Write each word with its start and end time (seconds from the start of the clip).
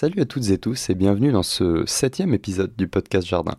Salut 0.00 0.20
à 0.20 0.26
toutes 0.26 0.50
et 0.50 0.58
tous 0.58 0.90
et 0.90 0.94
bienvenue 0.94 1.32
dans 1.32 1.42
ce 1.42 1.82
septième 1.84 2.32
épisode 2.32 2.72
du 2.78 2.86
podcast 2.86 3.26
Jardin. 3.26 3.56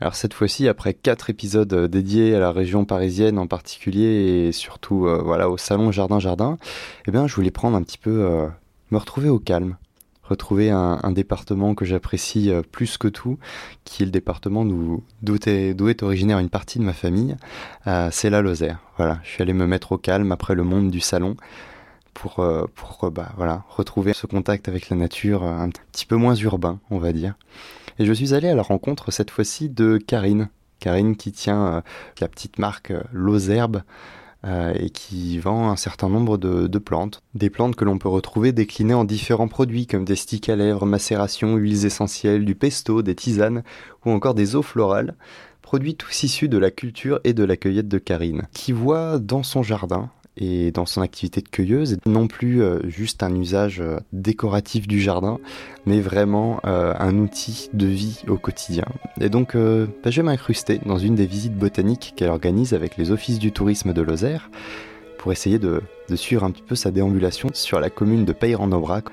Alors 0.00 0.14
cette 0.14 0.32
fois-ci, 0.32 0.66
après 0.66 0.94
quatre 0.94 1.28
épisodes 1.28 1.70
euh, 1.74 1.88
dédiés 1.88 2.34
à 2.34 2.40
la 2.40 2.52
région 2.52 2.86
parisienne 2.86 3.38
en 3.38 3.46
particulier 3.46 4.46
et 4.46 4.52
surtout 4.52 5.06
euh, 5.06 5.20
voilà 5.22 5.50
au 5.50 5.58
salon 5.58 5.92
Jardin 5.92 6.20
Jardin, 6.20 6.56
eh 7.06 7.10
bien 7.10 7.26
je 7.26 7.34
voulais 7.34 7.50
prendre 7.50 7.76
un 7.76 7.82
petit 7.82 7.98
peu 7.98 8.24
euh, 8.24 8.48
me 8.90 8.96
retrouver 8.96 9.28
au 9.28 9.38
calme, 9.38 9.76
retrouver 10.22 10.70
un, 10.70 11.12
département 11.12 11.74
que 11.74 11.84
j'apprécie 11.84 12.50
plus 12.72 12.96
que 12.96 13.08
tout, 13.08 13.38
qui 13.84 14.02
est 14.02 14.06
le 14.06 14.10
département 14.10 14.64
d'où 14.64 15.02
est, 15.44 15.48
est, 15.48 16.02
originaire 16.02 16.38
une 16.38 16.48
partie 16.48 16.78
de 16.78 16.84
ma 16.84 16.94
famille, 16.94 17.36
c'est 18.10 18.30
la 18.30 18.40
Lozère. 18.40 18.78
Voilà, 18.96 19.20
je 19.22 19.28
suis 19.28 19.42
allé 19.42 19.52
me 19.52 19.66
mettre 19.66 19.92
au 19.92 19.98
calme 19.98 20.32
après 20.32 20.54
le 20.54 20.64
monde 20.64 20.90
du 20.90 21.00
salon 21.00 21.36
pour, 22.18 22.40
euh, 22.40 22.66
euh, 23.04 23.10
bah, 23.10 23.32
retrouver 23.68 24.12
ce 24.12 24.26
contact 24.26 24.68
avec 24.68 24.90
la 24.90 24.96
nature 24.96 25.44
euh, 25.44 25.50
un 25.50 25.70
petit 25.70 26.04
peu 26.04 26.16
moins 26.16 26.34
urbain, 26.34 26.80
on 26.90 26.98
va 26.98 27.12
dire. 27.12 27.34
Et 27.98 28.06
je 28.06 28.12
suis 28.12 28.34
allé 28.34 28.48
à 28.48 28.54
la 28.54 28.62
rencontre 28.62 29.10
cette 29.10 29.30
fois-ci 29.30 29.68
de 29.68 29.98
Karine. 29.98 30.48
Karine 30.80 31.16
qui 31.16 31.32
tient 31.32 31.82
la 32.20 32.28
petite 32.28 32.60
marque 32.60 32.92
Lozerbe 33.12 33.82
et 34.46 34.90
qui 34.90 35.40
vend 35.40 35.68
un 35.68 35.74
certain 35.76 36.08
nombre 36.08 36.38
de, 36.38 36.68
de 36.68 36.78
plantes. 36.78 37.24
Des 37.34 37.50
plantes 37.50 37.74
que 37.74 37.84
l'on 37.84 37.98
peut 37.98 38.08
retrouver 38.08 38.52
déclinées 38.52 38.94
en 38.94 39.02
différents 39.02 39.48
produits 39.48 39.88
comme 39.88 40.04
des 40.04 40.14
sticks 40.14 40.48
à 40.48 40.54
lèvres, 40.54 40.86
macération, 40.86 41.56
huiles 41.56 41.84
essentielles, 41.84 42.44
du 42.44 42.54
pesto, 42.54 43.02
des 43.02 43.16
tisanes 43.16 43.64
ou 44.06 44.12
encore 44.12 44.34
des 44.34 44.54
eaux 44.54 44.62
florales 44.62 45.16
produits 45.60 45.96
tous 45.96 46.22
issus 46.22 46.48
de 46.48 46.56
la 46.56 46.70
culture 46.70 47.20
et 47.24 47.34
de 47.34 47.44
la 47.44 47.58
cueillette 47.58 47.88
de 47.88 47.98
Karine, 47.98 48.46
qui 48.54 48.72
voit 48.72 49.18
dans 49.18 49.42
son 49.42 49.62
jardin 49.62 50.08
et 50.38 50.70
dans 50.70 50.86
son 50.86 51.02
activité 51.02 51.40
de 51.40 51.48
cueilleuse, 51.48 51.98
non 52.06 52.28
plus 52.28 52.62
euh, 52.62 52.78
juste 52.88 53.22
un 53.22 53.34
usage 53.34 53.80
euh, 53.80 53.98
décoratif 54.12 54.86
du 54.86 55.00
jardin, 55.00 55.38
mais 55.84 56.00
vraiment 56.00 56.60
euh, 56.64 56.94
un 56.98 57.18
outil 57.18 57.68
de 57.72 57.86
vie 57.86 58.22
au 58.28 58.36
quotidien. 58.36 58.84
Et 59.20 59.28
donc, 59.28 59.56
bah, 59.56 60.10
je 60.10 60.20
vais 60.20 60.22
m'incruster 60.22 60.80
dans 60.86 60.98
une 60.98 61.16
des 61.16 61.26
visites 61.26 61.56
botaniques 61.56 62.14
qu'elle 62.16 62.30
organise 62.30 62.72
avec 62.72 62.96
les 62.96 63.10
offices 63.10 63.38
du 63.38 63.52
tourisme 63.52 63.92
de 63.92 64.02
Lozère 64.02 64.50
pour 65.18 65.32
essayer 65.32 65.58
de, 65.58 65.82
suivre 66.14 66.44
un 66.44 66.50
petit 66.52 66.62
peu 66.62 66.76
sa 66.76 66.90
déambulation 66.90 67.48
sur 67.52 67.80
la 67.80 67.90
commune 67.90 68.24
de 68.24 68.32
Peyre 68.32 68.60
en 68.60 68.70
Aubrac, 68.70 69.06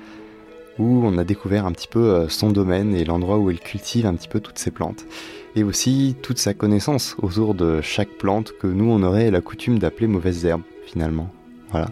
où 0.78 1.02
on 1.04 1.18
a 1.18 1.24
découvert 1.24 1.66
un 1.66 1.72
petit 1.72 1.88
peu 1.88 2.28
son 2.28 2.50
domaine 2.50 2.94
et 2.94 3.04
l'endroit 3.04 3.38
où 3.38 3.50
elle 3.50 3.58
cultive 3.58 4.06
un 4.06 4.14
petit 4.14 4.28
peu 4.28 4.40
toutes 4.40 4.58
ses 4.58 4.70
plantes 4.70 5.04
et 5.56 5.64
aussi 5.64 6.14
toute 6.22 6.38
sa 6.38 6.54
connaissance 6.54 7.16
autour 7.20 7.54
de 7.54 7.80
chaque 7.80 8.10
plante 8.10 8.52
que 8.60 8.66
nous 8.66 8.90
on 8.90 9.02
aurait 9.02 9.30
la 9.30 9.40
coutume 9.40 9.78
d'appeler 9.78 10.06
mauvaises 10.06 10.44
herbes 10.44 10.62
finalement. 10.86 11.28
Voilà. 11.70 11.86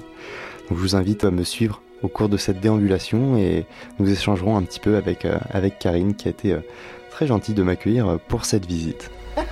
Donc 0.69 0.79
je 0.79 0.83
vous 0.83 0.97
invite 0.97 1.25
à 1.25 1.31
me 1.31 1.45
suivre 1.45 1.83
au 2.03 2.09
cours 2.09 2.29
de 2.29 2.37
cette 2.37 2.61
déambulation 2.61 3.37
et 3.37 3.67
nous 3.99 4.11
échangerons 4.11 4.57
un 4.57 4.63
petit 4.63 4.81
peu 4.81 4.97
avec, 4.97 5.25
euh, 5.25 5.39
avec 5.51 5.79
Karine 5.79 6.15
qui 6.15 6.29
a 6.29 6.31
été 6.31 6.53
euh, 6.53 6.61
très 7.11 7.27
gentille 7.27 7.55
de 7.55 7.63
m'accueillir 7.63 8.09
euh, 8.09 8.17
pour 8.29 8.45
cette 8.45 8.67
visite. 8.67 9.11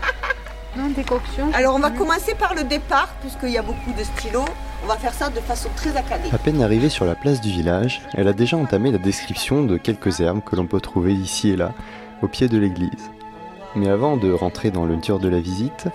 Non, 0.75 0.89
décoction. 0.89 1.51
Alors 1.53 1.75
on 1.75 1.81
va 1.81 1.91
commencer 1.91 2.35
par 2.35 2.55
le 2.55 2.65
départ 2.65 3.15
puisqu'il 3.21 3.51
y 3.51 3.59
a 3.59 3.63
beaucoup 3.63 3.93
de 3.93 4.03
stylos. 4.03 4.47
On 4.83 4.87
va 4.87 4.97
faire 4.97 5.13
ça 5.13 5.29
de 5.29 5.39
façon 5.39 5.69
très 5.77 5.95
accadée. 5.99 6.31
À 6.33 6.39
peine 6.39 6.63
arrivée 6.63 6.89
sur 6.89 7.05
la 7.05 7.15
place 7.15 7.43
du 7.43 7.51
village, 7.51 8.01
elle 8.15 8.27
a 8.27 8.33
déjà 8.33 8.57
entamé 8.57 8.91
la 8.91 8.97
description 8.97 9.65
de 9.65 9.77
quelques 9.77 10.21
herbes 10.21 10.41
que 10.43 10.57
l'on 10.57 10.67
peut 10.67 10.81
trouver 10.81 11.13
ici 11.13 11.51
et 11.51 11.57
là, 11.57 11.75
au 12.23 12.27
pied 12.27 12.49
de 12.49 12.57
l'église. 12.57 13.11
Mais 13.77 13.91
avant 13.91 14.17
de 14.17 14.33
rentrer 14.33 14.71
dans 14.71 14.87
le 14.87 14.97
dur 14.97 15.19
de 15.19 15.29
la 15.29 15.41
visite, 15.41 15.89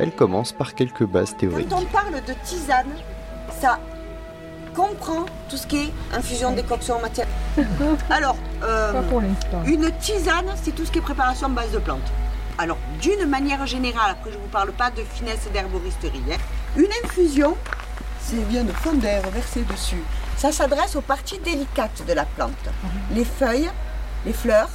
elle 0.00 0.12
commence 0.12 0.52
par 0.52 0.74
quelques 0.74 1.04
bases 1.04 1.36
théoriques. 1.36 1.68
Quand 1.68 1.82
on 1.82 1.84
parle 1.84 2.14
de 2.26 2.32
tisane, 2.42 2.88
ça 3.60 3.78
comprend 4.74 5.26
tout 5.50 5.58
ce 5.58 5.66
qui 5.66 5.76
est 5.76 5.92
infusion, 6.14 6.52
décoction 6.52 6.96
en 6.96 7.00
matière. 7.00 7.26
Alors, 8.10 8.36
euh, 8.62 9.02
une 9.66 9.90
tisane, 10.00 10.46
c'est 10.62 10.74
tout 10.74 10.86
ce 10.86 10.90
qui 10.90 10.98
est 10.98 11.02
préparation 11.02 11.48
en 11.48 11.50
base 11.50 11.70
de 11.72 11.78
plantes. 11.78 12.10
Alors, 12.56 12.78
d'une 13.00 13.26
manière 13.26 13.66
générale, 13.66 14.12
après 14.12 14.30
je 14.30 14.36
ne 14.36 14.42
vous 14.42 14.48
parle 14.48 14.72
pas 14.72 14.90
de 14.90 15.02
finesse 15.02 15.48
d'herboristerie, 15.52 16.22
hein, 16.32 16.36
une 16.76 16.90
infusion, 17.04 17.56
c'est 18.20 18.48
bien 18.48 18.64
de 18.64 18.72
fondère 18.72 19.28
versé 19.30 19.62
dessus. 19.62 20.02
Ça 20.38 20.50
s'adresse 20.50 20.96
aux 20.96 21.02
parties 21.02 21.38
délicates 21.38 22.04
de 22.06 22.12
la 22.14 22.24
plante. 22.24 22.52
Mhm. 22.82 23.16
Les 23.16 23.24
feuilles, 23.24 23.70
les 24.24 24.32
fleurs. 24.32 24.70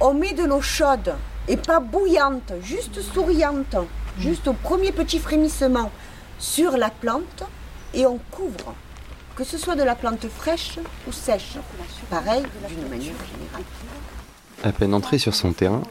On 0.00 0.14
met 0.14 0.32
de 0.32 0.44
l'eau 0.44 0.62
chaude 0.62 1.14
et 1.48 1.56
pas 1.56 1.80
bouillante, 1.80 2.52
juste 2.62 3.00
souriante 3.00 3.76
juste 4.18 4.48
au 4.48 4.52
premier 4.52 4.92
petit 4.92 5.18
frémissement 5.18 5.90
sur 6.38 6.76
la 6.76 6.90
plante 6.90 7.44
et 7.94 8.06
on 8.06 8.18
couvre, 8.30 8.74
que 9.36 9.44
ce 9.44 9.58
soit 9.58 9.76
de 9.76 9.82
la 9.82 9.94
plante 9.94 10.26
fraîche 10.28 10.78
ou 11.06 11.12
sèche. 11.12 11.56
Pareil 12.08 12.42
d'une 12.68 12.88
manière 12.88 13.00
générale. 13.00 13.64
À 14.62 14.72
peine 14.72 14.94
entré 14.94 15.18
sur 15.18 15.34
son 15.34 15.52
terrain, 15.52 15.82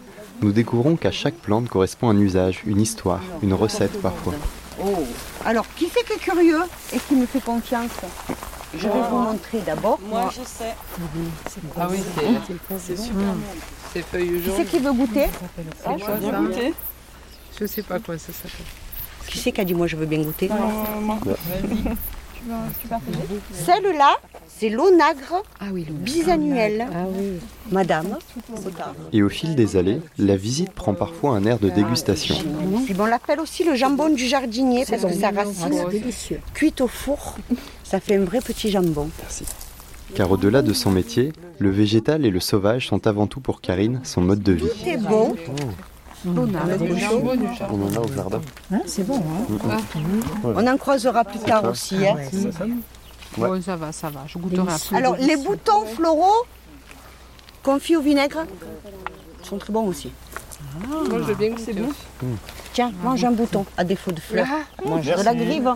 nous 0.41 0.51
découvrons 0.51 0.95
qu'à 0.95 1.11
chaque 1.11 1.35
plante 1.35 1.69
correspond 1.69 2.09
un 2.09 2.17
usage, 2.17 2.61
une 2.65 2.81
histoire, 2.81 3.21
une 3.41 3.53
recette 3.53 4.01
parfois. 4.01 4.35
Oh. 4.81 5.03
Alors, 5.45 5.65
qui 5.75 5.89
c'est 5.93 6.05
qui 6.05 6.13
est 6.13 6.17
curieux 6.17 6.61
et 6.93 6.99
qui 6.99 7.15
me 7.15 7.25
fait 7.25 7.41
confiance? 7.41 7.91
Je 8.73 8.87
vais 8.87 9.01
vous 9.09 9.17
montrer 9.17 9.59
d'abord. 9.61 9.99
Moi, 10.01 10.29
je 10.31 10.45
sais. 10.45 10.75
Ah 11.77 11.87
oui, 11.89 11.99
c'est 12.79 12.97
super 12.97 13.33
bon. 13.33 13.37
C'est 13.93 14.03
feuilles 14.03 14.41
jaunes. 14.43 14.55
Qui 14.55 14.61
c'est 14.61 14.65
qui 14.65 14.79
veut 14.79 14.93
goûter 14.93 15.25
ah, 15.85 15.95
Je 15.97 16.05
veux 16.05 16.47
goûter. 16.47 16.73
Je 17.59 17.65
sais 17.65 17.83
pas 17.83 17.99
quoi 17.99 18.17
ça 18.17 18.31
s'appelle. 18.31 18.65
Qui 19.27 19.37
c'est 19.37 19.51
qui 19.51 19.61
a 19.61 19.65
dit 19.65 19.73
moi 19.73 19.87
je 19.87 19.95
veux 19.95 20.05
bien 20.05 20.21
goûter 20.21 20.49
moi. 20.49 21.19
Celle-là, 23.53 24.15
c'est 24.47 24.69
l'onagre 24.69 25.43
ah 25.59 25.65
oui, 25.71 25.85
bisannuel. 25.89 26.87
Ah 26.93 27.05
oui. 27.07 27.39
Madame. 27.71 28.17
Et 29.13 29.21
au 29.23 29.29
fil 29.29 29.55
des 29.55 29.77
allées, 29.77 30.01
la 30.17 30.35
visite 30.35 30.71
prend 30.71 30.93
parfois 30.93 31.31
un 31.31 31.45
air 31.45 31.59
de 31.59 31.69
dégustation. 31.69 32.35
on 32.97 33.05
l'appelle 33.05 33.39
aussi 33.39 33.63
le 33.63 33.75
jambon 33.75 34.09
du 34.09 34.25
jardinier 34.25 34.85
parce 34.89 35.03
que 35.03 35.13
sa 35.13 35.31
racine, 35.31 35.85
délicieux. 35.89 36.39
cuite 36.53 36.81
au 36.81 36.87
four, 36.87 37.37
ça 37.83 37.99
fait 37.99 38.15
un 38.15 38.25
vrai 38.25 38.39
petit 38.41 38.69
jambon. 38.69 39.09
Merci. 39.19 39.45
Car 40.15 40.31
au-delà 40.31 40.61
de 40.61 40.73
son 40.73 40.89
métier, 40.89 41.31
le 41.59 41.69
végétal 41.69 42.25
et 42.25 42.31
le 42.31 42.39
sauvage 42.39 42.87
sont 42.87 43.05
avant 43.05 43.27
tout 43.27 43.41
pour 43.41 43.61
Karine 43.61 44.01
son 44.03 44.21
mode 44.21 44.41
de 44.41 44.53
vie. 44.53 44.65
Tout 44.65 44.89
est 44.89 44.97
bon. 44.97 45.35
On 46.25 46.37
en 46.37 47.95
a 47.95 47.99
au 47.99 48.07
jardin. 48.13 48.41
Hein, 48.71 48.81
c'est 48.85 49.05
bon. 49.05 49.17
Hein 49.17 49.77
On 50.43 50.67
en 50.67 50.77
croisera 50.77 51.23
plus 51.23 51.39
tard 51.39 51.63
aussi. 51.65 52.05
Hein. 52.05 52.15
Ouais. 53.37 53.61
ça 53.61 53.75
va, 53.75 53.91
ça 53.91 54.09
va. 54.09 54.21
Je 54.27 54.37
goûterai 54.37 54.73
après. 54.73 54.95
Alors, 54.97 55.15
les 55.17 55.37
boutons 55.37 55.85
floraux 55.85 56.45
confits 57.63 57.95
au 57.95 58.01
vinaigre 58.01 58.45
sont 59.43 59.57
très 59.57 59.71
bons 59.71 59.87
aussi. 59.87 60.11
Moi, 60.87 61.19
je 61.19 61.23
veux 61.23 61.35
bien 61.35 61.49
goûter 61.51 61.73
bon. 61.73 61.89
Tiens, 62.73 62.91
mange 63.03 63.23
un 63.23 63.31
bouton, 63.31 63.65
à 63.77 63.83
défaut 63.83 64.11
de 64.11 64.19
fleurs. 64.19 64.47
Ah, 64.49 64.87
mange 64.87 65.05
de 65.05 65.23
la 65.23 65.33
grive. 65.33 65.73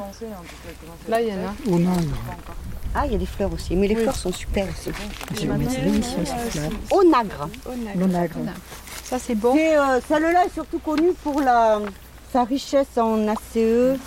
Là, 1.08 1.22
il 1.22 1.30
y 1.30 1.32
en 1.32 1.88
a. 1.88 1.94
Ah, 2.96 3.06
il 3.06 3.12
y 3.12 3.16
a 3.16 3.18
des 3.18 3.26
fleurs 3.26 3.52
aussi, 3.52 3.76
mais 3.76 3.88
les 3.88 3.96
fleurs 3.96 4.16
sont 4.16 4.32
super 4.32 4.68
aussi. 4.70 4.92
C'est 5.36 5.48
délicieux 5.48 6.26
ces 6.26 6.52
fleurs. 6.52 6.72
Au 6.92 7.04
nagre. 7.04 7.50
Au 7.66 8.08
nagre. 8.08 8.36
Ça, 9.04 9.18
c'est 9.20 9.36
bon. 9.36 9.58
Euh, 9.58 10.00
celle-là 10.08 10.46
est 10.46 10.54
surtout 10.54 10.80
connue 10.80 11.14
pour 11.24 11.42
la, 11.42 11.80
sa 12.32 12.44
richesse 12.44 12.98
en 12.98 13.28
ACE. 13.28 13.98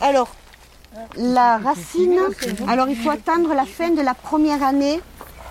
Alors, 0.00 0.34
la 1.16 1.58
racine, 1.58 2.18
alors 2.68 2.88
il 2.88 2.96
faut 2.96 3.10
attendre 3.10 3.54
la 3.54 3.64
fin 3.64 3.90
de 3.90 4.02
la 4.02 4.14
première 4.14 4.62
année. 4.62 5.00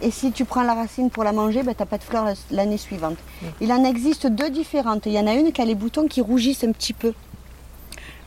Et 0.01 0.11
si 0.11 0.31
tu 0.31 0.45
prends 0.45 0.63
la 0.63 0.73
racine 0.73 1.09
pour 1.09 1.25
la 1.25 1.33
manger, 1.33 1.63
ben, 1.63 1.73
tu 1.75 1.81
n'as 1.81 1.85
pas 1.85 1.97
de 1.97 2.03
fleurs 2.03 2.25
l'année 2.51 2.77
suivante. 2.77 3.17
Il 3.59 3.71
en 3.73 3.83
existe 3.83 4.27
deux 4.27 4.49
différentes. 4.49 5.05
Il 5.05 5.11
y 5.11 5.19
en 5.19 5.27
a 5.27 5.33
une 5.33 5.51
qui 5.51 5.61
a 5.61 5.65
les 5.65 5.75
boutons 5.75 6.07
qui 6.07 6.21
rougissent 6.21 6.63
un 6.63 6.71
petit 6.71 6.93
peu. 6.93 7.13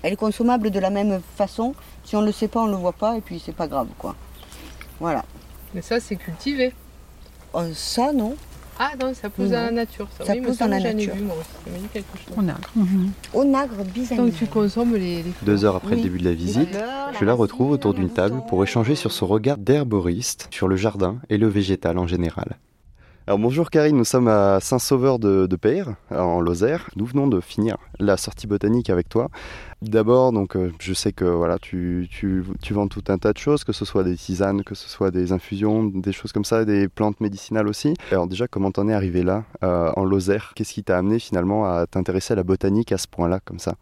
Elle 0.03 0.15
est 0.15 0.16
consommable 0.16 0.71
de 0.71 0.78
la 0.78 0.91
même 0.91 1.21
façon. 1.37 1.75
Si 2.05 2.17
on 2.17 2.21
ne 2.21 2.27
le 2.27 2.33
sait 2.33 2.49
pas, 2.49 2.61
on 2.61 2.67
ne 2.67 2.73
le 2.73 2.79
voit 2.79 2.93
pas 2.93 3.17
et 3.17 3.21
puis 3.21 3.41
c'est 3.45 3.55
pas 3.55 3.67
grave 3.67 3.89
quoi. 3.99 4.15
Voilà. 5.01 5.25
Mais 5.75 5.83
ça 5.83 6.01
c'est 6.01 6.16
cultivé. 6.16 6.72
Euh, 7.54 7.71
ça, 7.75 8.13
non. 8.13 8.34
Ah 8.78 8.93
non, 9.01 9.13
ça 9.15 9.28
pousse 9.28 9.51
dans 9.51 9.65
la 9.65 9.71
nature. 9.71 10.09
Ça, 10.25 10.34
pousse 10.34 10.59
dans 10.59 10.66
la 10.66 10.81
nature. 10.81 11.15
Vu, 11.15 11.22
moi 11.22 11.37
Ça 11.43 11.71
m'a 11.71 11.78
dit 11.78 11.89
quelque 11.93 12.19
chose. 12.19 12.37
Au 12.37 12.43
nagre. 12.43 12.71
Mhm. 12.75 13.13
Au 13.34 13.45
nagre, 13.45 13.75
Donc 14.16 14.34
tu 14.34 14.47
consommes 14.47 14.95
les, 14.95 15.25
Deux 15.43 15.65
heures 15.65 15.77
après 15.77 15.97
le 15.97 16.03
début 16.03 16.19
de 16.19 16.25
la 16.25 16.34
visite, 16.34 16.77
je 17.19 17.25
la 17.25 17.34
retrouve 17.34 17.71
autour 17.71 17.95
d'une 17.95 18.10
table 18.10 18.43
pour 18.48 18.63
échanger 18.65 18.95
sur 18.95 19.13
son 19.13 19.27
regard 19.27 19.59
d'herboriste 19.59 20.48
sur 20.51 20.69
le 20.69 20.77
jardin 20.77 21.19
et 21.28 21.37
le 21.37 21.48
végétal 21.48 21.98
en 21.98 22.07
général. 22.07 22.57
Alors 23.33 23.41
bonjour 23.41 23.71
Karine, 23.71 23.97
nous 23.97 24.05
sommes 24.05 24.29
à 24.29 24.61
Saint-Sauveur 24.61 25.19
de, 25.19 25.47
de 25.47 25.57
Peyre, 25.57 25.95
en 26.11 26.43
Lozère. 26.43 26.91
Nous 26.97 27.07
venons 27.07 27.27
de 27.27 27.41
finir 27.41 27.79
la 27.99 28.19
sortie 28.19 28.47
botanique 28.47 28.91
avec 28.91 29.09
toi. 29.09 29.31
D'abord, 29.81 30.33
donc, 30.33 30.55
euh, 30.55 30.71
je 30.79 30.93
sais 30.93 31.13
que 31.13 31.25
voilà, 31.25 31.59
tu, 31.59 32.11
vends 32.71 32.89
tout 32.89 33.05
un 33.09 33.17
tas 33.17 33.33
de 33.33 33.39
choses, 33.39 33.65
que 33.65 33.73
ce 33.73 33.87
soit 33.87 34.05
des 34.05 34.17
tisanes, 34.17 34.63
que 34.65 34.75
ce 34.75 34.87
soit 34.87 35.11
des 35.11 35.33
infusions, 35.33 35.83
des 35.83 36.13
choses 36.13 36.31
comme 36.31 36.45
ça, 36.45 36.67
des 36.67 36.89
plantes 36.89 37.23
médicinales 37.23 37.69
aussi. 37.69 37.95
Alors 38.11 38.27
déjà, 38.27 38.49
comment 38.49 38.71
t'en 38.71 38.87
es 38.87 38.93
arrivé 38.93 39.23
là, 39.23 39.45
euh, 39.65 39.91
en 39.97 40.05
Lozère? 40.05 40.53
Qu'est-ce 40.55 40.75
qui 40.75 40.84
t'a 40.84 40.99
amené 40.99 41.19
finalement 41.19 41.65
à 41.65 41.87
t'intéresser 41.87 42.34
à 42.34 42.37
la 42.37 42.43
botanique 42.43 42.93
à 42.93 42.99
ce 42.99 43.09
point-là, 43.09 43.41
comme 43.43 43.59
ça? 43.59 43.77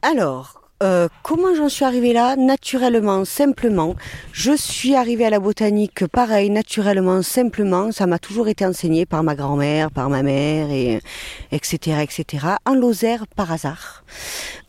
Alors, 0.00 0.65
euh, 0.82 1.08
comment 1.22 1.54
j'en 1.54 1.68
suis 1.68 1.84
arrivée 1.84 2.12
là? 2.12 2.36
Naturellement, 2.36 3.24
simplement. 3.24 3.94
Je 4.32 4.56
suis 4.56 4.94
arrivée 4.94 5.24
à 5.24 5.30
la 5.30 5.40
botanique, 5.40 6.06
pareil, 6.06 6.50
naturellement, 6.50 7.22
simplement. 7.22 7.92
Ça 7.92 8.06
m'a 8.06 8.18
toujours 8.18 8.48
été 8.48 8.66
enseigné 8.66 9.06
par 9.06 9.22
ma 9.22 9.34
grand-mère, 9.34 9.90
par 9.90 10.10
ma 10.10 10.22
mère, 10.22 10.70
et 10.70 11.00
etc., 11.52 12.02
etc. 12.02 12.46
En 12.66 12.74
Lozère, 12.74 13.26
par 13.26 13.52
hasard. 13.52 14.04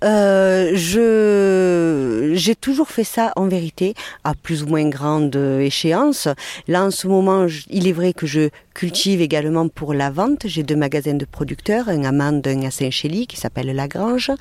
Euh, 0.04 0.72
je 0.76 2.32
j'ai 2.36 2.56
toujours 2.56 2.90
fait 2.90 3.04
ça 3.04 3.34
en 3.36 3.48
vérité, 3.48 3.94
à 4.24 4.34
plus 4.34 4.64
ou 4.64 4.68
moins 4.68 4.88
grande 4.88 5.36
échéance. 5.36 6.28
Là, 6.68 6.86
en 6.86 6.92
ce 6.92 7.08
moment, 7.08 7.48
il 7.70 7.88
est 7.88 7.94
vrai 7.94 8.14
que 8.14 8.28
je 8.28 8.50
cultive 8.78 9.22
également 9.22 9.68
pour 9.70 9.96
la 9.96 10.12
vente. 10.12 10.44
J'ai 10.46 10.62
deux 10.62 10.76
magasins 10.76 11.16
de 11.16 11.26
producteurs, 11.26 11.90
un 11.90 12.04
à 12.04 12.12
Mende, 12.12 12.48
un 12.48 12.62
à 12.62 12.70
Saint-Chély, 12.70 13.26
qui 13.26 13.36
s'appelle 13.36 13.76
La 13.76 13.88
Grange. 13.88 14.32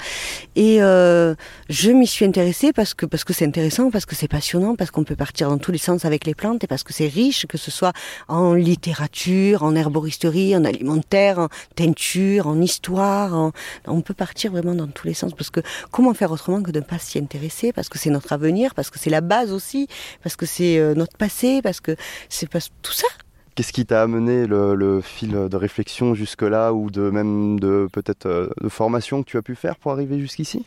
Et 0.56 0.82
euh, 0.82 1.34
je 1.68 1.90
m'y 1.90 2.06
suis 2.06 2.24
intéressée 2.24 2.72
parce 2.72 2.94
que 2.94 3.06
c'est 3.32 3.44
intéressant, 3.44 3.90
parce 3.90 4.06
que 4.06 4.14
c'est 4.14 4.28
passionnant, 4.28 4.76
parce 4.76 4.92
qu'on 4.92 5.02
peut 5.02 5.16
partir 5.16 5.48
dans 5.48 5.58
tous 5.58 5.72
les 5.72 5.78
sens 5.78 6.04
avec 6.04 6.24
les 6.24 6.34
plantes 6.34 6.62
et 6.62 6.66
parce 6.68 6.84
que 6.84 6.92
c'est 6.92 7.08
riche, 7.08 7.46
que 7.46 7.58
ce 7.58 7.70
soit 7.70 7.92
en 8.28 8.54
littérature, 8.54 9.64
en 9.64 9.74
herboristerie, 9.74 10.54
en 10.54 10.64
alimentaire, 10.64 11.40
en 11.40 11.48
teinture, 11.74 12.46
en 12.46 12.60
histoire. 12.60 13.52
On 13.86 14.00
peut 14.00 14.14
partir 14.14 14.52
vraiment 14.52 14.74
dans 14.74 14.86
tous 14.86 15.08
les 15.08 15.14
sens 15.14 15.34
parce 15.34 15.50
que 15.50 15.60
comment 15.90 16.14
faire 16.14 16.30
autrement 16.30 16.62
que 16.62 16.70
de 16.70 16.78
ne 16.78 16.84
pas 16.84 16.98
s'y 16.98 17.18
intéresser 17.18 17.72
Parce 17.72 17.88
que 17.88 17.98
c'est 17.98 18.10
notre 18.10 18.32
avenir, 18.32 18.74
parce 18.74 18.90
que 18.90 18.98
c'est 18.98 19.10
la 19.10 19.20
base 19.20 19.52
aussi, 19.52 19.88
parce 20.22 20.36
que 20.36 20.46
c'est 20.46 20.78
euh, 20.78 20.94
notre 20.94 21.16
passé, 21.16 21.62
parce 21.62 21.80
que 21.80 21.96
c'est 22.28 22.48
tout 22.82 22.92
ça. 22.92 23.08
Qu'est-ce 23.56 23.72
qui 23.72 23.86
t'a 23.86 24.02
amené 24.02 24.46
le, 24.46 25.00
fil 25.02 25.32
de 25.32 25.56
réflexion 25.56 26.14
jusque-là 26.14 26.72
ou 26.72 26.90
de 26.90 27.10
même 27.10 27.58
de 27.58 27.88
peut-être 27.92 28.26
euh, 28.26 28.48
de 28.60 28.68
formation 28.68 29.22
que 29.22 29.30
tu 29.30 29.36
as 29.36 29.42
pu 29.42 29.56
faire 29.56 29.76
pour 29.76 29.92
arriver 29.92 30.20
jusqu'ici? 30.20 30.64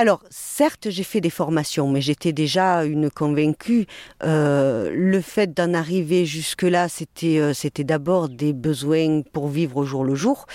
Alors, 0.00 0.22
certes, 0.30 0.90
j'ai 0.90 1.02
fait 1.02 1.20
des 1.20 1.28
formations, 1.28 1.90
mais 1.90 2.00
j'étais 2.00 2.32
déjà 2.32 2.84
une 2.84 3.10
convaincue. 3.10 3.86
Euh, 4.22 4.92
le 4.94 5.20
fait 5.20 5.52
d'en 5.52 5.74
arriver 5.74 6.24
jusque-là, 6.24 6.88
c'était 6.88 7.40
euh, 7.40 7.52
c'était 7.52 7.82
d'abord 7.82 8.28
des 8.28 8.52
besoins 8.52 9.22
pour 9.32 9.48
vivre 9.48 9.78
au 9.78 9.84
jour 9.84 10.04
le 10.04 10.14
jour. 10.14 10.46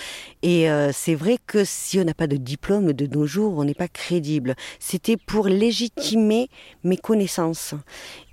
Et 0.44 0.68
c'est 0.94 1.16
vrai 1.16 1.38
que 1.46 1.64
si 1.66 2.00
on 2.00 2.04
n'a 2.06 2.14
pas 2.14 2.28
de 2.28 2.38
diplôme 2.38 2.94
de 2.94 3.06
nos 3.06 3.26
jours, 3.26 3.58
on 3.58 3.66
n'est 3.66 3.74
pas 3.74 3.88
crédible. 3.88 4.56
C'était 4.80 5.18
pour 5.18 5.48
légitimer 5.48 6.50
mes 6.84 6.98
connaissances. 6.98 7.76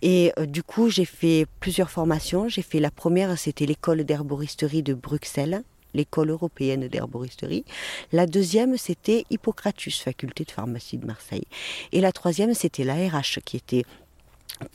Et 0.02 0.32
euh, 0.38 0.46
du 0.46 0.62
coup, 0.62 0.88
j'ai 0.88 1.04
fait 1.04 1.46
plusieurs 1.60 1.90
formations. 1.90 2.48
J'ai 2.48 2.62
fait 2.62 2.80
la 2.80 2.90
première, 2.90 3.38
c'était 3.38 3.66
l'école 3.66 4.04
d'herboristerie 4.04 4.82
de 4.82 4.94
Bruxelles 4.94 5.62
l'école 5.94 6.30
européenne 6.30 6.88
d'herboristerie. 6.88 7.64
La 8.12 8.26
deuxième, 8.26 8.76
c'était 8.76 9.24
Hippocratus, 9.30 10.00
faculté 10.00 10.44
de 10.44 10.50
pharmacie 10.50 10.98
de 10.98 11.06
Marseille. 11.06 11.46
Et 11.92 12.00
la 12.00 12.12
troisième, 12.12 12.54
c'était 12.54 12.84
l'ARH, 12.84 13.40
qui 13.44 13.56
était 13.56 13.84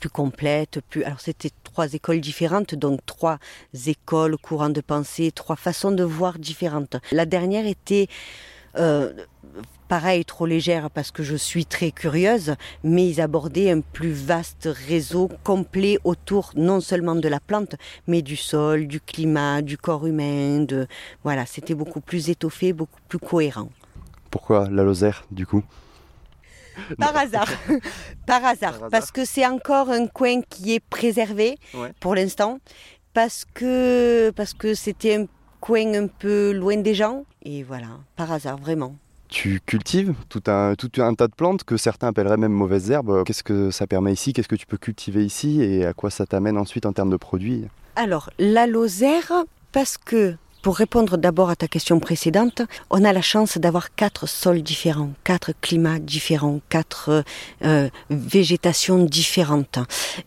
plus 0.00 0.10
complète, 0.10 0.80
plus. 0.88 1.04
Alors 1.04 1.20
c'était 1.20 1.50
trois 1.64 1.92
écoles 1.92 2.20
différentes, 2.20 2.74
donc 2.74 3.00
trois 3.06 3.38
écoles, 3.86 4.36
courants 4.36 4.70
de 4.70 4.80
pensée, 4.80 5.30
trois 5.32 5.56
façons 5.56 5.92
de 5.92 6.02
voir 6.02 6.38
différentes. 6.38 6.96
La 7.12 7.26
dernière 7.26 7.66
était 7.66 8.08
euh, 8.78 9.12
pareil, 9.88 10.24
trop 10.24 10.46
légère 10.46 10.90
parce 10.90 11.10
que 11.10 11.22
je 11.22 11.36
suis 11.36 11.66
très 11.66 11.90
curieuse, 11.90 12.54
mais 12.84 13.08
ils 13.08 13.20
abordaient 13.20 13.70
un 13.70 13.80
plus 13.80 14.12
vaste 14.12 14.68
réseau 14.88 15.28
complet 15.44 15.98
autour 16.04 16.52
non 16.56 16.80
seulement 16.80 17.14
de 17.14 17.28
la 17.28 17.40
plante, 17.40 17.76
mais 18.06 18.22
du 18.22 18.36
sol, 18.36 18.86
du 18.86 19.00
climat, 19.00 19.62
du 19.62 19.78
corps 19.78 20.06
humain. 20.06 20.60
De... 20.60 20.86
Voilà, 21.24 21.46
c'était 21.46 21.74
beaucoup 21.74 22.00
plus 22.00 22.30
étoffé, 22.30 22.72
beaucoup 22.72 23.00
plus 23.08 23.18
cohérent. 23.18 23.70
Pourquoi 24.30 24.68
la 24.70 24.82
Lozère, 24.82 25.24
du 25.30 25.46
coup? 25.46 25.62
Par 26.98 27.16
hasard. 27.16 27.48
Par 28.26 28.44
hasard. 28.44 28.88
Parce 28.90 29.10
que 29.10 29.24
c'est 29.24 29.46
encore 29.46 29.88
un 29.88 30.06
coin 30.06 30.42
qui 30.42 30.74
est 30.74 30.80
préservé 30.80 31.58
pour 32.00 32.14
l'instant. 32.14 32.58
Parce 33.14 33.46
que 33.54 34.30
parce 34.36 34.52
que 34.52 34.74
c'était 34.74 35.14
un 35.16 35.24
coin 35.60 35.94
un 35.94 36.06
peu 36.06 36.52
loin 36.52 36.76
des 36.76 36.94
gens. 36.94 37.24
Et 37.42 37.62
voilà, 37.62 37.88
par 38.14 38.30
hasard, 38.30 38.58
vraiment 38.58 38.96
tu 39.28 39.60
cultives 39.64 40.14
tout 40.28 40.42
un, 40.46 40.74
tout 40.74 40.90
un 40.98 41.14
tas 41.14 41.28
de 41.28 41.34
plantes 41.34 41.64
que 41.64 41.76
certains 41.76 42.08
appelleraient 42.08 42.36
même 42.36 42.52
mauvaises 42.52 42.90
herbes. 42.90 43.24
Qu'est-ce 43.24 43.42
que 43.42 43.70
ça 43.70 43.86
permet 43.86 44.12
ici? 44.12 44.32
Qu'est-ce 44.32 44.48
que 44.48 44.56
tu 44.56 44.66
peux 44.66 44.78
cultiver 44.78 45.24
ici? 45.24 45.62
Et 45.62 45.84
à 45.84 45.92
quoi 45.92 46.10
ça 46.10 46.26
t'amène 46.26 46.58
ensuite 46.58 46.86
en 46.86 46.92
termes 46.92 47.10
de 47.10 47.16
produits? 47.16 47.64
Alors, 47.96 48.30
la 48.38 48.66
lozère, 48.66 49.32
parce 49.72 49.96
que 49.96 50.34
pour 50.66 50.76
répondre 50.78 51.16
d'abord 51.16 51.48
à 51.48 51.54
ta 51.54 51.68
question 51.68 52.00
précédente, 52.00 52.60
on 52.90 53.04
a 53.04 53.12
la 53.12 53.22
chance 53.22 53.56
d'avoir 53.56 53.94
quatre 53.94 54.26
sols 54.26 54.62
différents, 54.62 55.12
quatre 55.22 55.52
climats 55.60 56.00
différents, 56.00 56.60
quatre 56.68 57.22
euh, 57.64 57.88
végétations 58.10 58.98
différentes. 59.04 59.78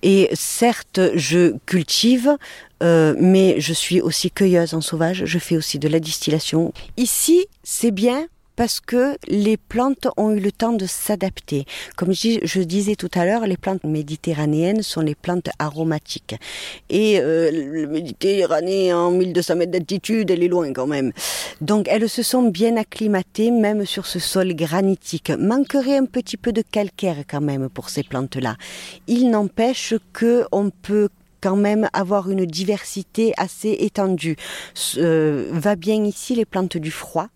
Et 0.02 0.30
certes, 0.34 1.02
je 1.16 1.58
cultive, 1.66 2.38
euh, 2.82 3.16
mais 3.20 3.60
je 3.60 3.74
suis 3.74 4.00
aussi 4.00 4.32
cueilleuse 4.32 4.74
en 4.74 4.80
sauvage, 4.80 5.26
je 5.26 5.40
fais 5.40 5.58
aussi 5.58 5.78
de 5.78 5.90
la 5.90 6.00
distillation. 6.00 6.72
Ici, 6.96 7.46
c'est 7.64 7.92
bien 7.92 8.28
parce 8.60 8.82
que 8.82 9.16
les 9.30 9.56
plantes 9.56 10.10
ont 10.18 10.32
eu 10.32 10.40
le 10.42 10.52
temps 10.52 10.74
de 10.74 10.86
s'adapter. 10.86 11.64
Comme 11.96 12.12
je, 12.12 12.60
disais 12.60 12.96
tout 12.96 13.10
à 13.14 13.24
l'heure, 13.24 13.48
les 13.48 13.56
plantes 13.56 13.86
méditerranéennes 13.86 14.82
sont 14.82 15.00
les 15.00 15.16
plantes 15.16 15.48
aromatiques. 15.60 16.36
Et 16.90 17.22
euh, 17.22 17.52
le 17.52 17.88
Méditerranée, 17.88 18.94
en 18.94 19.12
1200 19.12 19.56
mètres 19.56 19.72
d'altitude, 19.72 20.30
elle 20.30 20.44
est 20.44 20.50
loin 20.50 20.74
quand 20.74 20.88
même. 20.88 21.14
Donc 21.62 21.86
elles 21.88 22.10
se 22.10 22.22
sont 22.22 22.44
bien 22.50 22.76
acclimatées, 22.76 23.50
même 23.50 23.86
sur 23.86 24.06
ce 24.06 24.20
sol 24.20 24.54
granitique. 24.54 25.32
Manquerait 25.40 25.96
un 25.96 26.06
petit 26.06 26.36
peu 26.36 26.52
de 26.52 26.62
calcaire 26.62 27.24
quand 27.30 27.40
même 27.40 27.70
pour 27.70 27.90
ces 27.90 28.04
plantes-là. 28.04 28.58
Il 29.08 29.30
n'empêche 29.30 29.94
que 30.12 30.44
on 30.52 30.70
peut 30.70 31.08
quand 31.40 31.56
même 31.56 31.88
avoir 31.94 32.30
une 32.30 32.46
diversité 32.46 33.32
assez 33.38 33.78
étendue. 33.80 34.36
Euh, 34.98 35.48
va 35.54 35.78
bien 35.78 36.04
ici 36.04 36.36
les 36.36 36.44
plantes 36.44 36.76
du 36.76 36.92
froid, 36.92 37.30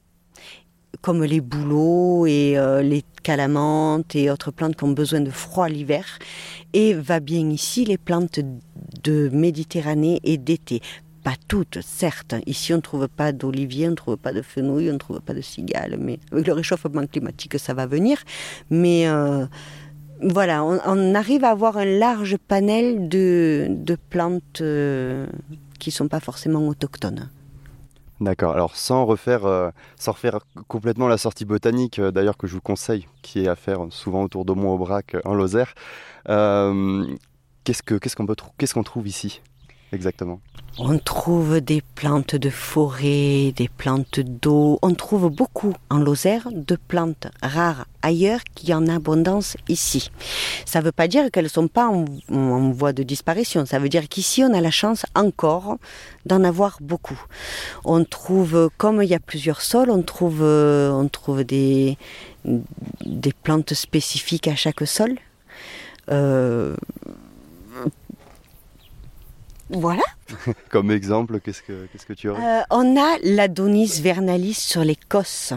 comme 1.01 1.23
les 1.23 1.41
bouleaux 1.41 2.25
et 2.25 2.57
euh, 2.57 2.81
les 2.81 3.03
calamantes 3.23 4.15
et 4.15 4.29
autres 4.29 4.51
plantes 4.51 4.75
qui 4.75 4.83
ont 4.83 4.91
besoin 4.91 5.21
de 5.21 5.31
froid 5.31 5.67
l'hiver. 5.67 6.05
Et 6.73 6.93
va 6.93 7.19
bien 7.19 7.49
ici 7.49 7.85
les 7.85 7.97
plantes 7.97 8.39
de 9.03 9.29
Méditerranée 9.29 10.19
et 10.23 10.37
d'été. 10.37 10.81
Pas 11.23 11.35
toutes, 11.47 11.79
certes. 11.81 12.35
Ici, 12.45 12.73
on 12.73 12.77
ne 12.77 12.81
trouve 12.81 13.07
pas 13.07 13.31
d'olivier, 13.31 13.87
on 13.87 13.91
ne 13.91 13.95
trouve 13.95 14.17
pas 14.17 14.33
de 14.33 14.41
fenouil, 14.41 14.89
on 14.89 14.93
ne 14.93 14.97
trouve 14.97 15.21
pas 15.21 15.33
de 15.33 15.41
cigale. 15.41 15.97
Mais 15.99 16.19
avec 16.31 16.47
le 16.47 16.53
réchauffement 16.53 17.05
climatique, 17.07 17.57
ça 17.59 17.73
va 17.73 17.85
venir. 17.85 18.17
Mais 18.69 19.07
euh, 19.07 19.45
voilà, 20.21 20.63
on, 20.63 21.15
arrive 21.15 21.43
à 21.43 21.51
avoir 21.51 21.77
un 21.77 21.85
large 21.85 22.37
panel 22.37 23.07
de, 23.07 23.97
plantes 24.09 24.61
euh, 24.61 25.25
qui 25.79 25.89
ne 25.89 25.93
sont 25.93 26.07
pas 26.07 26.19
forcément 26.19 26.67
autochtones. 26.67 27.29
D'accord. 28.23 28.53
Alors 28.53 28.77
sans 28.77 29.05
refaire, 29.05 29.45
euh, 29.45 29.69
sans 29.99 30.13
refaire 30.13 30.39
complètement 30.69 31.09
la 31.09 31.17
sortie 31.17 31.43
botanique, 31.43 31.99
euh, 31.99 32.09
d'ailleurs 32.09 32.37
que 32.37 32.47
je 32.47 32.53
vous 32.53 32.61
conseille, 32.61 33.05
qui 33.21 33.43
est 33.43 33.47
à 33.49 33.57
faire 33.57 33.87
souvent 33.89 34.23
autour 34.23 34.45
de 34.45 34.53
Mont-Aubrac 34.53 35.17
en 35.25 35.33
Lozère. 35.33 35.73
Euh, 36.29 37.05
qu'est-ce 37.65 38.15
qu'on 38.73 38.83
trouve 38.83 39.07
ici? 39.09 39.41
Exactement 39.93 40.39
On 40.79 40.97
trouve 40.97 41.61
des 41.61 41.81
plantes 41.81 42.35
de 42.35 42.49
forêt, 42.49 43.53
des 43.55 43.69
plantes 43.69 44.19
d'eau. 44.19 44.79
On 44.81 44.93
trouve 44.93 45.29
beaucoup 45.29 45.73
en 45.89 45.99
Lozère 45.99 46.49
de 46.51 46.75
plantes 46.75 47.27
rares 47.41 47.85
ailleurs 48.01 48.43
qu'il 48.55 48.69
y 48.69 48.73
en 48.73 48.87
abondance 48.87 49.55
ici. 49.69 50.09
Ça 50.65 50.79
ne 50.79 50.85
veut 50.85 50.91
pas 50.91 51.07
dire 51.07 51.31
qu'elles 51.31 51.45
ne 51.45 51.49
sont 51.49 51.67
pas 51.67 51.87
en, 51.87 52.71
voie 52.71 52.93
de 52.93 53.03
disparition. 53.03 53.65
Ça 53.65 53.79
veut 53.79 53.89
dire 53.89 54.09
qu'ici, 54.09 54.43
on 54.43 54.53
a 54.53 54.61
la 54.61 54.71
chance 54.71 55.05
encore 55.15 55.77
d'en 56.25 56.43
avoir 56.43 56.77
beaucoup. 56.81 57.21
On 57.85 58.03
trouve, 58.03 58.69
comme 58.77 59.01
il 59.01 59.09
y 59.09 59.15
a 59.15 59.19
plusieurs 59.19 59.61
sols, 59.61 59.89
on 59.89 60.01
trouve, 60.01 60.43
des, 61.43 61.97
des 62.45 63.33
plantes 63.43 63.73
spécifiques 63.73 64.47
à 64.47 64.55
chaque 64.55 64.85
sol. 64.85 65.17
Euh, 66.11 66.75
voilà. 69.73 70.03
Comme 70.69 70.91
exemple, 70.91 71.39
qu'est-ce 71.39 71.61
que, 71.61 71.87
qu'est-ce 71.91 72.05
que 72.05 72.13
tu 72.13 72.29
aurais 72.29 72.41
euh, 72.41 72.61
On 72.69 72.95
a 72.97 73.17
l'Adonis 73.23 73.99
vernalis 74.01 74.53
sur 74.53 74.83
l'Écosse 74.83 75.53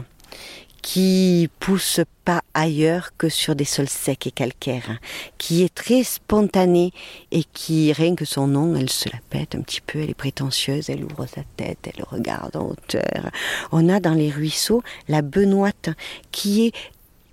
qui 0.86 1.50
pousse 1.58 2.00
pas 2.24 2.42
ailleurs 2.54 3.10
que 3.18 3.28
sur 3.28 3.56
des 3.56 3.64
sols 3.64 3.88
secs 3.88 4.24
et 4.24 4.30
calcaires, 4.30 5.00
qui 5.36 5.64
est 5.64 5.74
très 5.74 6.04
spontanée 6.04 6.92
et 7.32 7.42
qui, 7.52 7.92
rien 7.92 8.14
que 8.14 8.24
son 8.24 8.46
nom, 8.46 8.76
elle 8.76 8.88
se 8.88 9.08
la 9.08 9.18
pète 9.28 9.56
un 9.56 9.62
petit 9.62 9.80
peu, 9.80 9.98
elle 9.98 10.10
est 10.10 10.14
prétentieuse, 10.14 10.88
elle 10.88 11.02
ouvre 11.02 11.26
sa 11.26 11.42
tête, 11.56 11.78
elle 11.92 12.04
regarde 12.04 12.56
en 12.56 12.68
hauteur. 12.68 13.32
On 13.72 13.88
a 13.88 13.98
dans 13.98 14.14
les 14.14 14.30
ruisseaux 14.30 14.84
la 15.08 15.22
benoîte 15.22 15.90
qui 16.30 16.66
est 16.66 16.72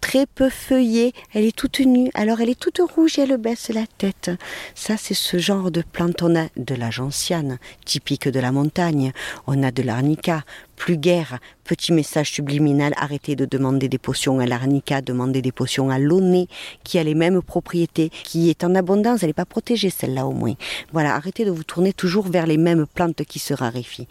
très 0.03 0.25
peu 0.25 0.49
feuillée, 0.49 1.13
elle 1.33 1.45
est 1.45 1.55
toute 1.55 1.79
nue, 1.79 2.11
alors 2.13 2.41
elle 2.41 2.49
est 2.49 2.59
toute 2.59 2.81
rouge 2.93 3.17
et 3.17 3.21
elle 3.21 3.37
baisse 3.37 3.69
la 3.69 3.85
tête. 3.87 4.31
Ça, 4.75 4.95
c'est 4.97 5.13
ce 5.13 5.37
genre 5.37 5.71
de 5.71 5.81
plante. 5.81 6.21
On 6.23 6.35
a 6.35 6.47
de 6.57 6.75
la 6.75 6.91
gentiane, 6.91 7.57
typique 7.85 8.27
de 8.27 8.39
la 8.41 8.51
montagne. 8.51 9.13
On 9.47 9.63
a 9.63 9.71
de 9.71 9.81
l'arnica, 9.81 10.43
plus 10.75 10.97
guère. 10.97 11.39
Petit 11.63 11.93
message 11.93 12.31
subliminal, 12.31 12.93
arrêtez 12.97 13.37
de 13.37 13.45
demander 13.45 13.87
des 13.87 13.97
potions 13.97 14.41
à 14.41 14.45
l'arnica, 14.45 15.01
demandez 15.01 15.41
des 15.41 15.53
potions 15.53 15.89
à 15.89 15.99
l'aunay, 15.99 16.47
qui 16.83 16.99
a 16.99 17.03
les 17.03 17.15
mêmes 17.15 17.41
propriétés, 17.41 18.09
qui 18.09 18.49
est 18.49 18.65
en 18.65 18.75
abondance, 18.75 19.23
elle 19.23 19.29
n'est 19.29 19.33
pas 19.33 19.45
protégée 19.45 19.89
celle-là 19.89 20.25
au 20.25 20.33
moins. 20.33 20.55
Voilà, 20.91 21.15
arrêtez 21.15 21.45
de 21.45 21.51
vous 21.51 21.63
tourner 21.63 21.93
toujours 21.93 22.27
vers 22.27 22.45
les 22.45 22.57
mêmes 22.57 22.85
plantes 22.93 23.23
qui 23.23 23.39
se 23.39 23.53
raréfient. 23.53 24.09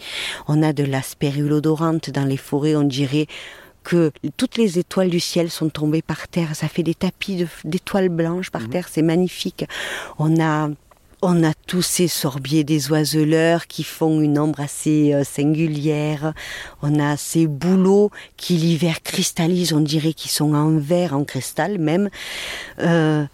On 0.48 0.62
a 0.62 0.72
de 0.72 0.84
la 0.84 1.02
odorante 1.52 2.08
dans 2.08 2.24
les 2.24 2.38
forêts, 2.38 2.76
on 2.76 2.84
dirait 2.84 3.26
que 3.82 4.12
toutes 4.36 4.56
les 4.56 4.78
étoiles 4.78 5.10
du 5.10 5.20
ciel 5.20 5.50
sont 5.50 5.68
tombées 5.68 6.02
par 6.02 6.28
terre. 6.28 6.54
Ça 6.54 6.68
fait 6.68 6.82
des 6.82 6.94
tapis 6.94 7.46
d'étoiles 7.64 8.08
blanches 8.08 8.50
par 8.50 8.62
mhm. 8.62 8.70
terre, 8.70 8.88
c'est 8.90 9.02
magnifique. 9.02 9.64
On 10.18 10.40
a 10.40 10.68
on 11.24 11.44
a 11.44 11.54
tous 11.54 11.82
ces 11.82 12.08
sorbiers 12.08 12.64
des 12.64 12.90
oiseleurs 12.90 13.68
qui 13.68 13.84
font 13.84 14.20
une 14.20 14.40
ombre 14.40 14.58
assez 14.58 15.14
euh, 15.14 15.22
singulière. 15.22 16.34
On 16.82 16.98
a 16.98 17.16
ces 17.16 17.46
bouleaux 17.46 18.10
qui 18.36 18.54
l'hiver 18.54 19.02
cristallisent, 19.02 19.72
on 19.72 19.80
dirait 19.80 20.14
qu'ils 20.14 20.32
sont 20.32 20.52
en 20.54 20.76
verre, 20.78 21.14
en 21.14 21.22
cristal 21.22 21.78
même. 21.78 22.10
Euh, 22.80 23.24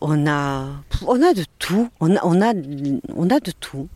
on 0.00 0.26
a, 0.28 0.66
on 1.04 1.20
a 1.20 1.34
de 1.34 1.44
tout. 1.58 1.88
On 1.98 2.14
a, 2.14 2.20
on 2.24 2.40
a, 2.40 2.54
on 3.16 3.30
a 3.30 3.40
de 3.40 3.50
tout. 3.50 3.88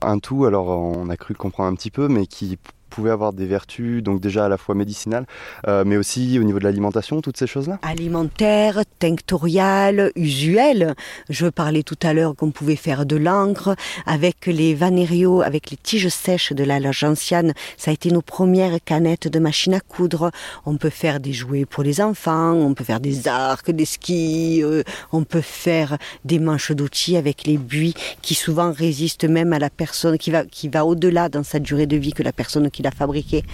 Un 0.00 0.20
tout, 0.20 0.44
alors 0.44 0.68
on 0.68 1.08
a 1.10 1.16
cru 1.16 1.34
comprendre 1.34 1.70
un 1.70 1.74
petit 1.74 1.90
peu, 1.90 2.06
mais 2.06 2.26
qui 2.26 2.56
pouvait 2.90 3.10
avoir 3.10 3.32
des 3.32 3.46
vertus, 3.46 4.02
donc 4.02 4.20
déjà 4.20 4.44
à 4.44 4.48
la 4.48 4.58
fois 4.58 4.74
médicinales, 4.74 5.26
euh, 5.66 5.84
mais 5.86 5.96
aussi 5.96 6.38
au 6.38 6.42
niveau 6.42 6.58
de 6.58 6.64
l'alimentation, 6.64 7.20
toutes 7.22 7.38
ces 7.38 7.46
choses-là 7.46 7.78
Alimentaire, 7.82 8.82
tinctorial, 8.98 10.12
usuel. 10.16 10.94
Je 11.30 11.46
parlais 11.46 11.82
tout 11.82 11.98
à 12.02 12.12
l'heure 12.12 12.34
qu'on 12.36 12.50
pouvait 12.50 12.76
faire 12.76 13.06
de 13.06 13.16
l'encre 13.16 13.74
avec 14.06 14.46
les 14.46 14.74
vanérios, 14.74 15.40
avec 15.40 15.70
les 15.70 15.76
tiges 15.76 16.08
sèches 16.08 16.52
de 16.52 16.64
la 16.64 16.80
gentiane. 16.92 17.52
Ça 17.76 17.90
a 17.90 17.94
été 17.94 18.10
nos 18.10 18.22
premières 18.22 18.78
canettes 18.84 19.28
de 19.28 19.38
machine 19.38 19.74
à 19.74 19.80
coudre. 19.80 20.30
On 20.66 20.76
peut 20.76 20.90
faire 20.90 21.20
des 21.20 21.32
jouets 21.32 21.64
pour 21.64 21.82
les 21.82 22.00
enfants, 22.00 22.52
on 22.52 22.74
peut 22.74 22.84
faire 22.84 23.00
des 23.00 23.28
arcs, 23.28 23.70
des 23.70 23.84
skis, 23.84 24.62
euh, 24.62 24.82
on 25.12 25.24
peut 25.24 25.40
faire 25.40 25.96
des 26.24 26.38
manches 26.38 26.72
d'outils 26.72 27.16
avec 27.16 27.44
les 27.44 27.58
buis 27.58 27.94
qui 28.22 28.34
souvent 28.34 28.72
résistent 28.72 29.24
même 29.24 29.52
à 29.52 29.58
la 29.58 29.70
personne 29.70 30.18
qui 30.18 30.30
va, 30.30 30.44
qui 30.44 30.68
va 30.68 30.84
au-delà 30.84 31.28
dans 31.28 31.42
sa 31.42 31.58
durée 31.58 31.86
de 31.86 31.96
vie 31.96 32.12
que 32.12 32.22
la 32.22 32.32
personne 32.32 32.70
qui 32.70 32.82
a 32.90 32.96
fabriqué. 32.96 33.44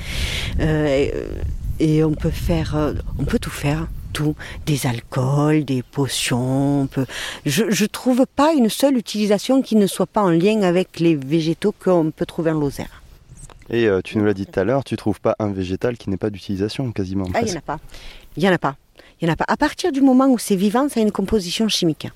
Euh, 0.61 1.11
et, 1.79 2.05
on 2.05 2.15
peut 2.15 2.31
faire, 2.31 2.77
euh, 2.77 2.95
on 3.19 3.25
peut 3.25 3.39
tout 3.39 3.51
faire 3.51 3.87
tout, 4.13 4.35
des 4.65 4.87
alcools, 4.87 5.65
des 5.65 5.83
potions. 5.83 6.89
Je 7.45 7.65
ne 7.65 7.87
trouve 7.87 8.25
pas 8.35 8.55
une 8.55 8.71
seule 8.71 8.97
utilisation 8.97 9.61
qui 9.61 9.77
ne 9.77 9.87
soit 9.87 10.07
pas 10.07 10.23
en 10.23 10.31
lien 10.31 10.63
avec 10.63 11.01
les 11.01 11.15
végétaux 11.17 11.75
qu'on 11.79 12.11
peut 12.11 12.25
trouver 12.25 12.51
en 12.51 12.59
Lozère. 12.59 13.03
Et 13.69 13.87
euh, 13.89 14.01
tu 14.03 14.17
nous 14.19 14.25
l'as 14.25 14.35
dit 14.35 14.47
tout 14.47 14.59
à 14.59 14.65
l'heure, 14.65 14.85
tu 14.85 14.97
trouves 14.97 15.21
pas 15.21 15.35
un 15.39 15.53
végétal 15.53 15.97
qui 15.97 16.09
n'ait 16.09 16.17
pas 16.17 16.31
d'utilisation 16.31 16.93
quasiment 16.93 17.27
Ah, 17.35 17.41
il 17.43 17.47
n'y 17.47 17.53
en 17.53 17.59
a 17.59 17.61
pas. 17.61 17.79
Il 18.37 18.43
n'y 18.43 18.49
en 18.49 18.53
a 18.53 18.59
pas. 18.59 18.77
Il 19.21 19.27
y 19.27 19.31
en 19.31 19.33
a 19.33 19.37
pas. 19.37 19.45
À 19.49 19.57
partir 19.57 19.93
du 19.93 20.01
moment 20.01 20.29
où 20.29 20.39
c'est 20.39 20.57
vivant, 20.57 20.89
ça 20.89 21.01
a 21.01 21.03
une 21.03 21.13
composition 21.13 21.69
chimique. 21.69 22.09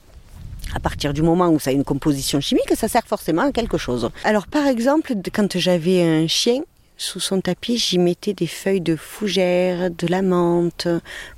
À 0.74 0.80
partir 0.80 1.12
du 1.12 1.22
moment 1.22 1.48
où 1.48 1.58
ça 1.58 1.70
a 1.70 1.72
une 1.72 1.84
composition 1.84 2.40
chimique, 2.40 2.70
ça 2.76 2.88
sert 2.88 3.06
forcément 3.06 3.42
à 3.42 3.52
quelque 3.52 3.78
chose. 3.78 4.10
Alors 4.24 4.46
par 4.46 4.66
exemple, 4.66 5.14
quand 5.32 5.58
j'avais 5.58 6.02
un 6.02 6.26
chien, 6.28 6.60
sous 7.00 7.18
son 7.18 7.40
tapis, 7.40 7.78
j'y 7.78 7.98
mettais 7.98 8.34
des 8.34 8.46
feuilles 8.46 8.82
de 8.82 8.94
fougère, 8.94 9.90
de 9.90 10.06
la 10.06 10.20
menthe, 10.20 10.86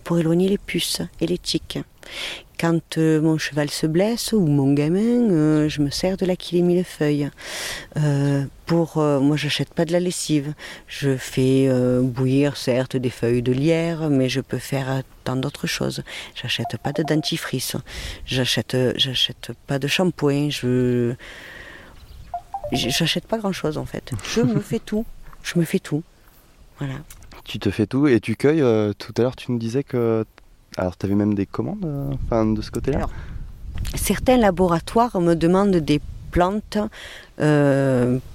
pour 0.02 0.18
éloigner 0.18 0.48
les 0.48 0.58
puces 0.58 1.02
et 1.20 1.26
les 1.28 1.38
tiques. 1.38 1.78
Quand 2.58 2.98
euh, 2.98 3.20
mon 3.20 3.38
cheval 3.38 3.70
se 3.70 3.86
blesse 3.86 4.32
ou 4.32 4.40
mon 4.40 4.72
gamin, 4.74 5.30
euh, 5.30 5.68
je 5.68 5.80
me 5.80 5.90
sers 5.90 6.16
de 6.16 6.26
la 6.26 6.34
millefeuille. 6.52 7.30
Euh, 7.96 8.44
pour, 8.66 8.96
moi, 8.96 9.36
j'achète 9.36 9.72
pas 9.72 9.84
de 9.84 9.92
la 9.92 10.00
lessive. 10.00 10.52
Je 10.88 11.16
fais 11.16 11.70
bouillir, 12.02 12.56
certes, 12.56 12.96
des 12.96 13.10
feuilles 13.10 13.42
de 13.42 13.52
lierre, 13.52 14.10
mais 14.10 14.28
je 14.28 14.40
peux 14.40 14.58
faire 14.58 15.02
tant 15.22 15.36
d'autres 15.36 15.68
choses. 15.68 16.02
J'achète 16.34 16.76
pas 16.82 16.92
de 16.92 17.04
dentifrice. 17.04 17.76
J'achète, 18.26 18.76
j'achète 18.96 19.52
pas 19.68 19.78
de 19.78 19.86
shampoing. 19.86 20.50
Je, 20.50 21.14
j'achète 22.72 23.26
pas 23.26 23.38
grand 23.38 23.52
chose 23.52 23.78
en 23.78 23.86
fait. 23.86 24.10
Je 24.34 24.40
me 24.40 24.60
fais 24.72 24.80
tout 24.80 25.04
je 25.42 25.58
me 25.58 25.64
fais 25.64 25.78
tout. 25.78 26.02
Voilà. 26.78 26.94
Tu 27.44 27.58
te 27.58 27.70
fais 27.70 27.86
tout 27.86 28.06
et 28.06 28.20
tu 28.20 28.36
cueilles. 28.36 28.62
Euh, 28.62 28.92
tout 28.96 29.12
à 29.18 29.22
l'heure, 29.22 29.36
tu 29.36 29.50
nous 29.52 29.58
disais 29.58 29.82
que. 29.82 30.24
Alors, 30.76 30.96
tu 30.96 31.06
avais 31.06 31.14
même 31.14 31.34
des 31.34 31.46
commandes 31.46 31.84
euh, 31.84 32.54
de 32.54 32.62
ce 32.62 32.70
côté-là? 32.70 33.08
Certains 33.94 34.38
laboratoires 34.38 35.20
me 35.20 35.34
demandent 35.34 35.76
des 35.76 36.00
plantes 36.30 36.78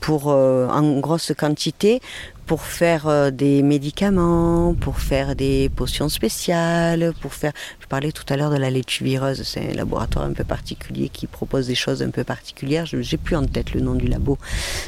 pour, 0.02 0.28
en 0.28 1.00
grosse 1.00 1.32
quantité 1.38 2.02
pour 2.48 2.62
faire 2.62 3.08
euh, 3.08 3.30
des 3.30 3.62
médicaments, 3.62 4.74
pour 4.74 5.00
faire 5.00 5.36
des 5.36 5.70
potions 5.70 6.10
spéciales, 6.10 7.12
pour 7.22 7.34
faire... 7.34 7.52
Je 7.82 7.88
parlais 7.88 8.14
tout 8.14 8.24
à 8.30 8.38
l'heure 8.38 8.50
de 8.50 8.56
la 8.56 8.70
laitue 8.70 9.04
vireuse, 9.04 9.44
c'est 9.44 9.72
un 9.72 9.74
laboratoire 9.74 10.26
un 10.26 10.32
peu 10.32 10.46
particulier 10.46 11.10
qui 11.10 11.28
propose 11.28 11.68
des 11.68 11.76
choses 11.76 12.02
un 12.02 12.10
peu 12.10 12.24
particulières. 12.24 12.86
Je 12.86 12.98
n'ai 12.98 13.18
plus 13.18 13.36
en 13.36 13.46
tête 13.46 13.74
le 13.74 13.82
nom 13.82 13.96
du 13.96 14.08
labo, 14.08 14.38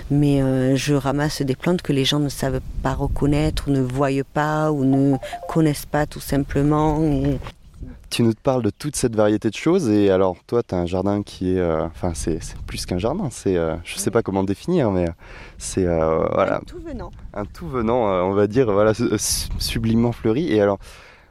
mais 0.10 0.42
euh, 0.42 0.78
je 0.78 0.94
ramasse 0.94 1.42
des 1.42 1.56
plantes 1.56 1.82
que 1.82 1.92
les 1.92 2.06
gens 2.06 2.20
ne 2.20 2.30
savent 2.30 2.62
pas 2.82 2.94
reconnaître, 2.94 3.66
ou 3.68 3.72
ne 3.72 3.82
voient 3.82 4.10
pas, 4.34 4.72
ou 4.72 4.86
ne 4.86 5.18
connaissent 5.50 5.86
pas 5.86 6.06
tout 6.06 6.22
simplement. 6.22 7.02
Tu 8.10 8.24
nous 8.24 8.34
parles 8.34 8.63
de 8.63 8.70
toute 8.70 8.96
cette 8.96 9.16
variété 9.16 9.50
de 9.50 9.56
choses 9.56 9.89
et 9.89 10.10
alors 10.10 10.38
toi 10.48 10.63
tu 10.63 10.75
as 10.75 10.78
un 10.78 10.86
jardin 10.86 11.22
qui 11.24 11.54
est 11.54 11.60
euh, 11.60 11.86
enfin 11.86 12.13
c'est 12.13 12.39
plus 12.66 12.86
qu'un 12.86 12.98
jardin 12.98 13.30
c'est 13.32 13.56
euh, 13.56 13.75
je 13.84 13.98
sais 13.98 14.12
pas 14.12 14.24
comment 14.24 14.44
définir 14.44 14.92
mais 14.92 15.06
c'est 15.58 15.86
euh, 15.86 16.28
voilà. 16.34 16.58
Un 16.58 16.62
tout 16.62 16.80
venant. 16.80 17.12
Un 17.34 17.46
tout 17.46 17.68
venant 17.68 18.04
on 18.25 18.34
va 18.34 18.48
dire 18.48 18.72
voilà 18.72 18.94
sublimement 18.94 20.12
fleuri. 20.12 20.51
Et 20.51 20.62
alors 20.62 20.80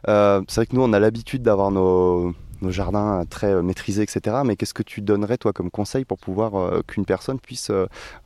c'est 0.06 0.54
vrai 0.54 0.66
que 0.66 0.75
nous 0.76 0.82
on 0.82 0.92
a 0.92 0.99
l'habitude 0.99 1.42
d'avoir 1.42 1.70
nos, 1.70 2.35
nos 2.62 2.70
jardins 2.70 3.25
très 3.28 3.62
maîtrisés 3.62 4.02
etc 4.02 4.38
mais 4.44 4.56
qu'est-ce 4.56 4.75
que 4.75 4.82
tu 4.82 5.00
donnerais 5.00 5.38
toi 5.38 5.52
comme 5.52 5.70
conseil 5.70 6.04
pour 6.04 6.18
pouvoir 6.18 6.82
qu'une 6.87 7.04
personne 7.04 7.40
puisse 7.40 7.70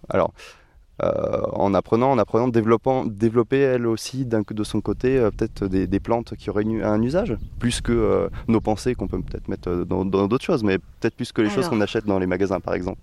alors 0.09 0.33
euh, 0.33 0.62
en 1.53 1.75
apprenant, 1.75 2.11
en 2.11 2.19
apprenant, 2.19 2.49
développant, 2.49 3.05
développer 3.05 3.59
elle 3.59 3.87
aussi 3.87 4.25
de 4.25 4.65
son 4.65 4.81
côté 4.81 5.19
euh, 5.19 5.31
peut-être 5.31 5.67
des, 5.67 6.01
plantes 6.01 6.35
qui 6.37 6.51
auraient 6.51 6.65
un 6.83 7.01
usage, 7.03 7.37
plus 7.59 7.81
que 7.81 7.93
euh, 7.93 8.29
nos 8.49 8.61
pensées 8.61 8.95
qu'on 8.95 9.07
peut 9.07 9.21
peut-être 9.21 9.49
mettre 9.49 9.85
dans 9.85 10.05
d'autres 10.05 10.45
choses, 10.45 10.65
mais 10.65 10.79
peut-être 10.79 11.15
plus 11.15 11.33
que 11.33 11.43
les 11.43 11.51
choses 11.51 11.69
qu'on 11.69 11.81
achète 11.81 12.07
dans 12.07 12.19
les 12.19 12.27
magasins 12.27 12.61
par 12.61 12.75
exemple. 12.75 12.99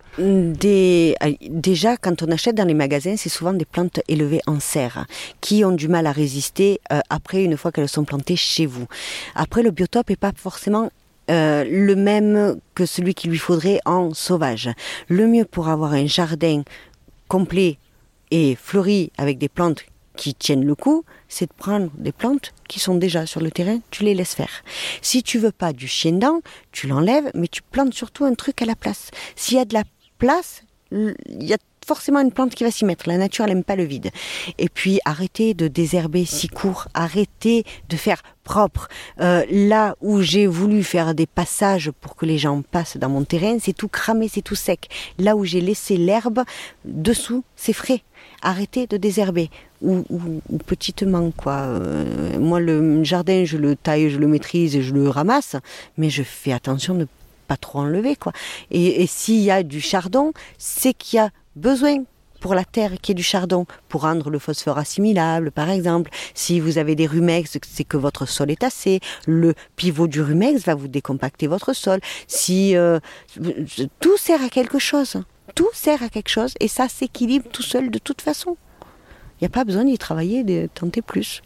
déjà, 1.49 1.97
quand 1.97 2.23
on 2.23 2.31
achète 2.31 2.55
dans 2.55 2.65
les 2.65 2.73
magasins, 2.73 3.15
c'est 3.17 3.29
souvent 3.29 3.53
des 3.53 3.65
plantes 3.65 3.99
élevées 4.07 4.41
en 4.47 4.59
serre 4.59 5.05
qui 5.41 5.63
ont 5.63 5.71
du 5.71 5.87
mal 5.87 6.07
à 6.07 6.11
résister 6.11 6.79
après 7.09 7.43
une 7.43 7.57
fois 7.57 7.71
qu'elles 7.71 7.89
sont 7.89 8.03
plantées 8.03 8.35
chez 8.35 8.65
vous. 8.65 8.87
Après, 9.35 9.63
le 9.63 9.71
biotope 9.71 10.09
n'est 10.09 10.15
pas 10.15 10.31
forcément 10.35 10.89
le 11.29 11.93
même 11.93 12.59
que 12.75 12.85
celui 12.85 13.13
qu'il 13.13 13.31
lui 13.31 13.37
faudrait 13.37 13.79
en 13.85 14.13
sauvage. 14.13 14.69
Le 15.07 15.27
mieux 15.27 15.45
pour 15.45 15.69
avoir 15.69 15.93
un 15.93 16.07
jardin 16.07 16.63
complet 17.27 17.77
et 18.31 18.55
fleuri 18.55 19.11
avec 19.17 19.37
des 19.37 19.49
plantes 19.49 19.85
qui 20.15 20.35
tiennent 20.35 20.65
le 20.65 20.75
coup, 20.75 21.05
c'est 21.29 21.47
de 21.47 21.53
prendre 21.53 21.89
des 21.97 22.11
plantes 22.11 22.53
qui 22.67 22.79
sont 22.79 22.95
déjà 22.95 23.25
sur 23.25 23.39
le 23.39 23.51
terrain, 23.51 23.79
tu 23.89 24.03
les 24.03 24.13
laisses 24.13 24.35
faire. 24.35 24.63
Si 25.01 25.23
tu 25.23 25.37
veux 25.37 25.53
pas 25.53 25.71
du 25.71 25.87
chien 25.87 26.11
dent, 26.11 26.41
tu 26.71 26.87
l'enlèves, 26.87 27.31
mais 27.33 27.47
tu 27.47 27.61
plantes 27.61 27.93
surtout 27.93 28.25
un 28.25 28.33
truc 28.33 28.61
à 28.61 28.65
la 28.65 28.75
place. 28.75 29.11
S'il 29.37 29.57
y 29.57 29.61
a 29.61 29.65
de 29.65 29.73
la 29.73 29.83
place, 30.17 30.63
il 30.91 31.15
y 31.39 31.53
a 31.53 31.57
forcément 31.85 32.19
une 32.19 32.31
plante 32.31 32.55
qui 32.55 32.63
va 32.63 32.71
s'y 32.71 32.85
mettre. 32.85 33.07
La 33.07 33.17
nature, 33.17 33.45
elle 33.45 33.51
n'aime 33.51 33.63
pas 33.63 33.75
le 33.75 33.83
vide. 33.83 34.11
Et 34.57 34.69
puis, 34.69 34.99
arrêtez 35.05 35.53
de 35.53 35.67
désherber 35.67 36.25
si 36.25 36.47
court. 36.47 36.87
Arrêtez 36.93 37.63
de 37.89 37.95
faire 37.95 38.21
propre. 38.43 38.87
Euh, 39.19 39.45
là 39.51 39.95
où 40.01 40.21
j'ai 40.21 40.47
voulu 40.47 40.83
faire 40.83 41.13
des 41.13 41.27
passages 41.27 41.91
pour 42.01 42.15
que 42.15 42.25
les 42.25 42.37
gens 42.37 42.61
passent 42.61 42.97
dans 42.97 43.09
mon 43.09 43.23
terrain, 43.23 43.57
c'est 43.59 43.73
tout 43.73 43.87
cramé, 43.87 44.27
c'est 44.27 44.41
tout 44.41 44.55
sec. 44.55 44.89
Là 45.17 45.35
où 45.35 45.45
j'ai 45.45 45.61
laissé 45.61 45.97
l'herbe, 45.97 46.43
dessous, 46.85 47.43
c'est 47.55 47.73
frais. 47.73 48.01
Arrêtez 48.41 48.87
de 48.87 48.97
désherber. 48.97 49.49
Ou, 49.81 50.03
petitement, 50.65 51.31
quoi. 51.31 51.53
Euh, 51.53 52.37
moi, 52.39 52.59
le 52.59 53.03
jardin, 53.03 53.45
je 53.45 53.57
le 53.57 53.75
taille, 53.75 54.09
je 54.09 54.17
le 54.17 54.27
maîtrise 54.27 54.75
et 54.75 54.81
je 54.81 54.93
le 54.93 55.07
ramasse, 55.09 55.55
mais 55.97 56.09
je 56.09 56.23
fais 56.23 56.51
attention 56.51 56.95
de 56.95 57.07
pas 57.47 57.57
trop 57.57 57.79
enlever, 57.79 58.15
quoi. 58.15 58.33
Et, 58.71 59.01
et 59.01 59.07
s'il 59.07 59.39
y 59.39 59.51
a 59.51 59.63
du 59.63 59.81
chardon, 59.81 60.33
c'est 60.57 60.93
qu'il 60.93 61.17
y 61.17 61.19
a 61.19 61.29
besoin 61.59 62.03
pour 62.39 62.55
la 62.55 62.63
terre 62.63 62.93
qui 63.01 63.11
est 63.11 63.15
du 63.15 63.23
chardon, 63.23 63.65
pour 63.89 64.01
rendre 64.01 64.29
le 64.29 64.39
phosphore 64.39 64.77
assimilable, 64.77 65.51
par 65.51 65.69
exemple. 65.69 66.09
Si 66.33 66.59
vous 66.59 66.77
avez 66.77 66.95
des 66.95 67.05
rumex, 67.05 67.57
c'est 67.61 67.83
que 67.83 67.97
votre 67.97 68.25
sol 68.25 68.49
est 68.49 68.63
assez. 68.63 69.01
Le 69.27 69.53
pivot 69.75 70.07
du 70.07 70.21
rumex 70.21 70.65
va 70.65 70.75
vous 70.75 70.87
décompacter 70.87 71.47
votre 71.47 71.73
sol. 71.73 71.99
Si 72.27 72.75
euh, 72.75 72.99
tout 73.99 74.17
sert 74.17 74.41
à 74.41 74.49
quelque 74.49 74.79
chose, 74.79 75.21
tout 75.55 75.69
sert 75.73 76.01
à 76.01 76.09
quelque 76.09 76.29
chose, 76.29 76.53
et 76.59 76.67
ça 76.67 76.87
s'équilibre 76.87 77.49
tout 77.51 77.63
seul 77.63 77.91
de 77.91 77.99
toute 77.99 78.21
façon. 78.21 78.57
Il 79.39 79.43
n'y 79.43 79.47
a 79.47 79.49
pas 79.49 79.63
besoin 79.63 79.85
d'y 79.85 79.97
travailler, 79.97 80.43
de 80.43 80.69
tenter 80.73 81.01
plus. 81.01 81.41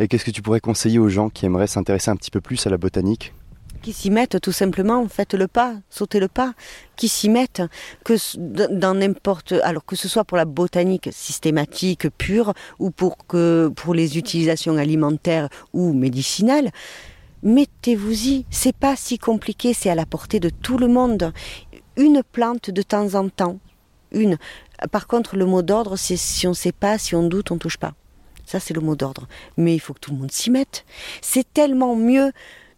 Et 0.00 0.08
qu'est-ce 0.08 0.24
que 0.24 0.30
tu 0.30 0.42
pourrais 0.42 0.60
conseiller 0.60 0.98
aux 0.98 1.08
gens 1.08 1.28
qui 1.28 1.46
aimeraient 1.46 1.66
s'intéresser 1.66 2.10
un 2.10 2.16
petit 2.16 2.30
peu 2.30 2.40
plus 2.40 2.66
à 2.66 2.70
la 2.70 2.76
botanique? 2.76 3.32
Qui 3.80 3.92
s'y 3.92 4.10
mettent 4.10 4.40
tout 4.40 4.52
simplement, 4.52 5.06
faites 5.08 5.34
le 5.34 5.48
pas, 5.48 5.74
sautez 5.88 6.20
le 6.20 6.28
pas, 6.28 6.54
qui 6.96 7.08
s'y 7.08 7.28
mettent, 7.28 7.62
que 8.04 8.14
dans 8.36 8.94
n'importe, 8.94 9.52
alors 9.62 9.84
que 9.84 9.96
ce 9.96 10.08
soit 10.08 10.24
pour 10.24 10.36
la 10.36 10.44
botanique 10.44 11.08
systématique 11.12 12.08
pure 12.10 12.54
ou 12.78 12.90
pour 12.90 13.16
que 13.26 13.70
pour 13.74 13.94
les 13.94 14.18
utilisations 14.18 14.76
alimentaires 14.76 15.48
ou 15.72 15.92
médicinales, 15.92 16.70
mettez-vous-y. 17.42 18.44
C'est 18.50 18.76
pas 18.76 18.96
si 18.96 19.18
compliqué, 19.18 19.74
c'est 19.74 19.90
à 19.90 19.94
la 19.94 20.06
portée 20.06 20.40
de 20.40 20.50
tout 20.50 20.78
le 20.78 20.88
monde. 20.88 21.32
Une 21.96 22.22
plante 22.22 22.70
de 22.70 22.82
temps 22.82 23.14
en 23.14 23.28
temps, 23.28 23.58
une. 24.12 24.38
Par 24.92 25.06
contre, 25.06 25.36
le 25.36 25.46
mot 25.46 25.62
d'ordre, 25.62 25.96
c'est 25.96 26.16
si 26.16 26.46
on 26.46 26.50
ne 26.50 26.54
sait 26.54 26.72
pas, 26.72 26.98
si 26.98 27.14
on 27.14 27.24
doute, 27.24 27.50
on 27.50 27.58
touche 27.58 27.78
pas. 27.78 27.94
Ça, 28.44 28.60
c'est 28.60 28.72
le 28.72 28.80
mot 28.80 28.96
d'ordre. 28.96 29.26
Mais 29.56 29.74
il 29.74 29.78
faut 29.78 29.92
que 29.92 30.00
tout 30.00 30.10
le 30.12 30.16
monde 30.16 30.32
s'y 30.32 30.50
mette. 30.50 30.86
C'est 31.20 31.52
tellement 31.52 31.96
mieux 31.96 32.32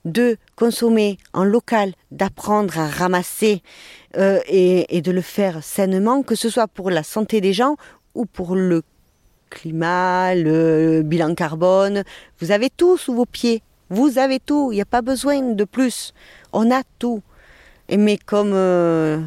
de 0.04 0.36
consommer 0.56 1.18
en 1.32 1.44
local, 1.44 1.92
d'apprendre 2.10 2.78
à 2.78 2.86
ramasser 2.88 3.62
euh, 4.16 4.40
et, 4.46 5.00
de 5.00 5.12
le 5.12 5.20
faire 5.20 5.62
sainement, 5.62 6.22
que 6.22 6.34
ce 6.34 6.48
soit 6.48 6.68
pour 6.68 6.90
la 6.90 7.02
santé 7.02 7.40
des 7.40 7.52
gens 7.52 7.76
ou 8.14 8.26
pour 8.26 8.56
le 8.56 8.82
climat, 9.50 10.34
le 10.34 11.02
bilan 11.02 11.34
carbone. 11.34 12.04
Vous 12.40 12.50
avez 12.50 12.70
tout 12.70 12.96
sous 12.96 13.14
vos 13.14 13.26
pieds. 13.26 13.62
Vous 13.88 14.18
avez 14.18 14.38
tout. 14.38 14.70
Il 14.72 14.76
n'y 14.76 14.80
a 14.80 14.86
pas 14.86 15.02
besoin 15.02 15.40
de 15.40 15.64
plus. 15.64 16.14
On 16.52 16.70
a 16.70 16.82
tout. 16.98 17.22
Mais 17.90 18.16
comme 18.16 18.52
euh, 18.54 19.20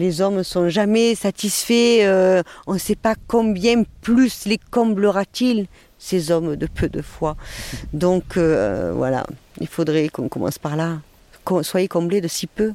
les 0.00 0.20
hommes 0.20 0.42
sont 0.44 0.68
jamais 0.68 1.14
satisfaits. 1.14 2.00
Euh, 2.02 2.42
on 2.66 2.74
ne 2.74 2.78
sait 2.78 2.96
pas 2.96 3.14
combien 3.28 3.82
plus 4.00 4.46
les 4.46 4.58
comblera-t-il 4.70 5.66
ces 6.00 6.32
hommes 6.32 6.56
de 6.56 6.66
peu 6.66 6.88
de 6.88 7.02
foi. 7.02 7.36
Donc 7.92 8.36
euh, 8.36 8.92
voilà, 8.92 9.24
il 9.60 9.68
faudrait 9.68 10.08
qu'on 10.08 10.28
commence 10.28 10.58
par 10.58 10.74
là. 10.74 10.98
Soyez 11.62 11.88
comblés 11.88 12.20
de 12.20 12.28
si 12.28 12.46
peu, 12.46 12.72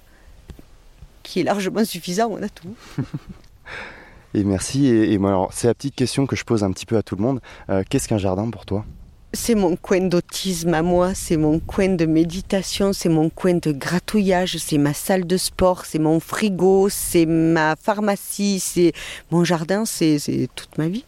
qui 1.23 1.39
est 1.39 1.43
largement 1.43 1.83
suffisant, 1.83 2.29
on 2.31 2.41
a 2.41 2.49
tout. 2.49 2.75
et 4.33 4.43
merci. 4.43 4.87
Et, 4.87 5.17
moi, 5.17 5.47
c'est 5.51 5.67
la 5.67 5.73
petite 5.73 5.95
question 5.95 6.25
que 6.25 6.35
je 6.35 6.43
pose 6.43 6.63
un 6.63 6.71
petit 6.71 6.85
peu 6.85 6.97
à 6.97 7.03
tout 7.03 7.15
le 7.15 7.21
monde. 7.21 7.39
Euh, 7.69 7.83
qu'est-ce 7.89 8.07
qu'un 8.07 8.17
jardin 8.17 8.49
pour 8.49 8.65
toi? 8.65 8.85
C'est 9.33 9.55
mon 9.55 9.75
coin 9.75 10.01
d'autisme 10.01 10.73
à 10.73 10.81
moi, 10.81 11.13
c'est 11.13 11.35
mon 11.35 11.59
coin 11.59 11.89
de 11.89 12.05
méditation, 12.05 12.93
c'est 12.93 13.09
mon 13.09 13.29
coin 13.29 13.55
de 13.55 13.71
gratouillage, 13.71 14.57
c'est 14.57 14.77
ma 14.77 14.93
salle 14.93 15.27
de 15.27 15.35
sport, 15.35 15.85
c'est 15.85 15.99
mon 15.99 16.21
frigo, 16.21 16.87
c'est 16.89 17.25
ma 17.25 17.75
pharmacie, 17.75 18.61
c'est 18.61 18.93
mon 19.31 19.43
jardin, 19.43 19.83
c'est 19.83 20.47
toute 20.55 20.77
ma 20.77 20.87
vie. 20.87 21.03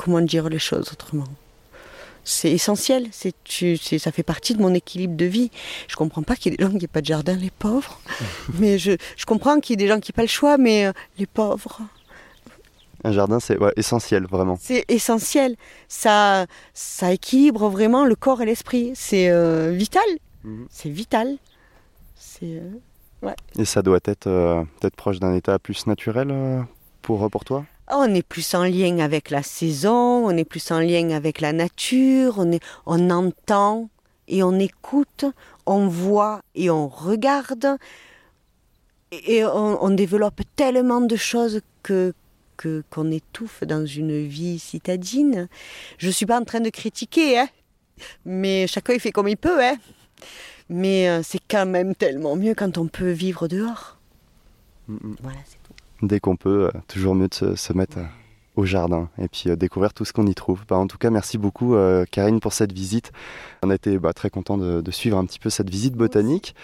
Comment 0.00 0.22
dire 0.22 0.48
les 0.48 0.58
choses 0.58 0.90
autrement 0.92 1.26
c'est 2.22 2.50
essentiel, 2.50 3.08
c'est, 3.12 3.98
ça 3.98 4.12
fait 4.12 4.22
partie 4.22 4.54
de 4.54 4.60
mon 4.60 4.72
équilibre 4.74 5.16
de 5.16 5.24
vie. 5.24 5.50
Je 5.88 5.96
comprends 5.96 6.22
pas 6.22 6.36
qu'il 6.36 6.52
y 6.52 6.54
ait 6.54 6.58
des 6.58 6.64
gens 6.64 6.70
qui 6.70 6.76
n'aient 6.76 6.86
pas 6.86 7.00
de 7.00 7.06
jardin, 7.06 7.34
les 7.34 7.50
pauvres. 7.50 7.98
mais 8.58 8.78
je, 8.78 8.92
je 9.16 9.24
comprends 9.24 9.58
qu'il 9.58 9.72
y 9.72 9.74
ait 9.74 9.84
des 9.84 9.88
gens 9.88 9.98
qui 10.00 10.10
n'aient 10.10 10.16
pas 10.16 10.22
le 10.22 10.28
choix, 10.28 10.58
mais 10.58 10.86
euh, 10.86 10.92
les 11.18 11.26
pauvres. 11.26 11.80
Un 13.04 13.12
jardin, 13.12 13.40
c'est 13.40 13.58
essentiel, 13.76 14.26
vraiment. 14.26 14.58
C'est 14.60 14.84
essentiel. 14.88 15.56
Ça, 15.88 16.46
ça 16.74 17.10
équilibre 17.10 17.68
vraiment 17.70 18.04
le 18.04 18.14
corps 18.14 18.42
et 18.42 18.46
l'esprit. 18.46 18.92
C'est 18.94 19.30
euh, 19.30 19.72
vital. 19.72 20.04
Mhm. 20.44 20.66
C'est 20.70 20.90
vital. 20.90 21.36
C'est, 22.16 22.60
euh, 23.24 23.32
Et 23.58 23.64
ça 23.64 23.80
doit 23.80 24.00
être 24.04 24.28
peut-être 24.78 24.96
proche 24.96 25.18
d'un 25.20 25.34
état 25.34 25.58
plus 25.58 25.86
naturel 25.86 26.66
pour, 27.00 27.28
pour 27.30 27.44
toi? 27.44 27.64
On 27.92 28.14
est 28.14 28.22
plus 28.22 28.54
en 28.54 28.64
lien 28.64 28.98
avec 28.98 29.30
la 29.30 29.42
saison, 29.42 30.26
on 30.26 30.30
est 30.30 30.44
plus 30.44 30.70
en 30.70 30.80
lien 30.80 31.10
avec 31.10 31.40
la 31.40 31.52
nature, 31.52 32.34
on, 32.38 32.52
est, 32.52 32.62
on 32.86 33.10
entend 33.10 33.88
et 34.28 34.42
on 34.42 34.58
écoute, 34.58 35.24
on 35.66 35.88
voit 35.88 36.40
et 36.54 36.70
on 36.70 36.88
regarde. 36.88 37.76
Et 39.12 39.44
on, 39.44 39.82
on 39.82 39.90
développe 39.90 40.40
tellement 40.54 41.00
de 41.00 41.16
choses 41.16 41.60
que, 41.82 42.14
qu'on 42.90 43.10
étouffe 43.10 43.64
dans 43.64 43.84
une 43.86 44.26
vie 44.26 44.58
citadine. 44.58 45.48
Je 45.98 46.06
ne 46.06 46.12
suis 46.12 46.26
pas 46.26 46.38
en 46.38 46.44
train 46.44 46.60
de 46.60 46.70
critiquer, 46.70 47.38
hein, 47.38 47.48
mais 48.24 48.66
chacun 48.66 48.92
il 48.92 49.00
fait 49.00 49.12
comme 49.12 49.28
il 49.28 49.36
peut. 49.36 49.62
Hein. 49.64 49.76
Mais 50.68 51.08
euh, 51.08 51.22
c'est 51.24 51.40
quand 51.50 51.66
même 51.66 51.94
tellement 51.94 52.36
mieux 52.36 52.54
quand 52.54 52.78
on 52.78 52.86
peut 52.86 53.10
vivre 53.10 53.48
dehors. 53.48 53.98
Mm, 54.86 54.94
mm. 54.94 55.16
Voilà, 55.22 55.38
c'est. 55.44 55.59
Dès 56.02 56.20
qu'on 56.20 56.36
peut, 56.36 56.66
euh, 56.66 56.78
toujours 56.88 57.14
mieux 57.14 57.28
de 57.28 57.54
se, 57.54 57.72
mettre 57.72 57.98
euh, 57.98 58.04
au 58.56 58.64
jardin 58.64 59.08
et 59.18 59.28
puis 59.28 59.54
découvrir 59.56 59.92
tout 59.92 60.04
ce 60.04 60.12
qu'on 60.12 60.26
y 60.26 60.34
trouve. 60.34 60.64
Bah, 60.68 60.76
en 60.76 60.86
tout 60.86 60.98
cas, 60.98 61.10
merci 61.10 61.38
beaucoup 61.38 61.74
Karine 62.10 62.40
pour 62.40 62.52
cette 62.52 62.72
visite. 62.72 63.12
On 63.62 63.70
a 63.70 63.74
été 63.74 63.98
bah, 63.98 64.12
très 64.12 64.30
content 64.30 64.58
de, 64.58 64.80
de, 64.80 64.90
suivre 64.90 65.18
un 65.18 65.24
petit 65.24 65.38
peu 65.38 65.50
cette 65.50 65.70
visite 65.70 65.94
botanique 65.94 66.54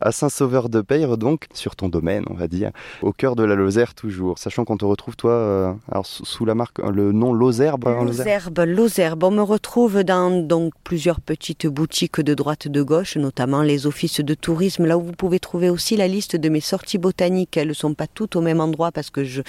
à 0.00 0.12
Saint-Sauveur-de-Peyre, 0.12 1.18
donc 1.18 1.46
sur 1.52 1.76
ton 1.76 1.88
domaine, 1.88 2.24
on 2.30 2.34
va 2.34 2.48
dire, 2.48 2.70
au 3.02 3.12
cœur 3.12 3.36
de 3.36 3.44
la 3.44 3.54
Lozère 3.54 3.94
toujours. 3.94 4.38
Sachant 4.38 4.64
qu'on 4.64 4.76
te 4.76 4.84
retrouve 4.84 5.16
toi, 5.16 5.32
euh, 5.32 5.72
sous 6.02 6.44
la 6.44 6.54
marque, 6.54 6.78
le 6.78 7.12
nom 7.12 7.32
Lozerbe. 7.32 7.86
Hein, 7.88 8.04
Lozerbe, 8.04 8.60
Lozerbe. 8.60 9.24
On 9.24 9.30
me 9.30 9.42
retrouve 9.42 10.02
dans 10.02 10.30
donc 10.46 10.72
plusieurs 10.84 11.20
petites 11.20 11.66
boutiques 11.66 12.20
de 12.20 12.34
droite 12.34 12.68
de 12.68 12.82
gauche, 12.82 13.16
notamment 13.16 13.62
les 13.62 13.86
offices 13.86 14.20
de 14.20 14.34
tourisme, 14.34 14.86
là 14.86 14.96
où 14.96 15.02
vous 15.02 15.12
pouvez 15.12 15.38
trouver 15.38 15.70
aussi 15.70 15.96
la 15.96 16.08
liste 16.08 16.36
de 16.36 16.48
mes 16.48 16.60
sorties 16.60 16.98
botaniques. 16.98 17.56
Elles 17.56 17.68
ne 17.68 17.72
sont 17.74 17.94
pas 17.94 18.06
toutes 18.06 18.36
au 18.36 18.40
même 18.40 18.60
endroit 18.60 18.92
parce 18.92 19.10
que 19.10 19.24
je 19.24 19.42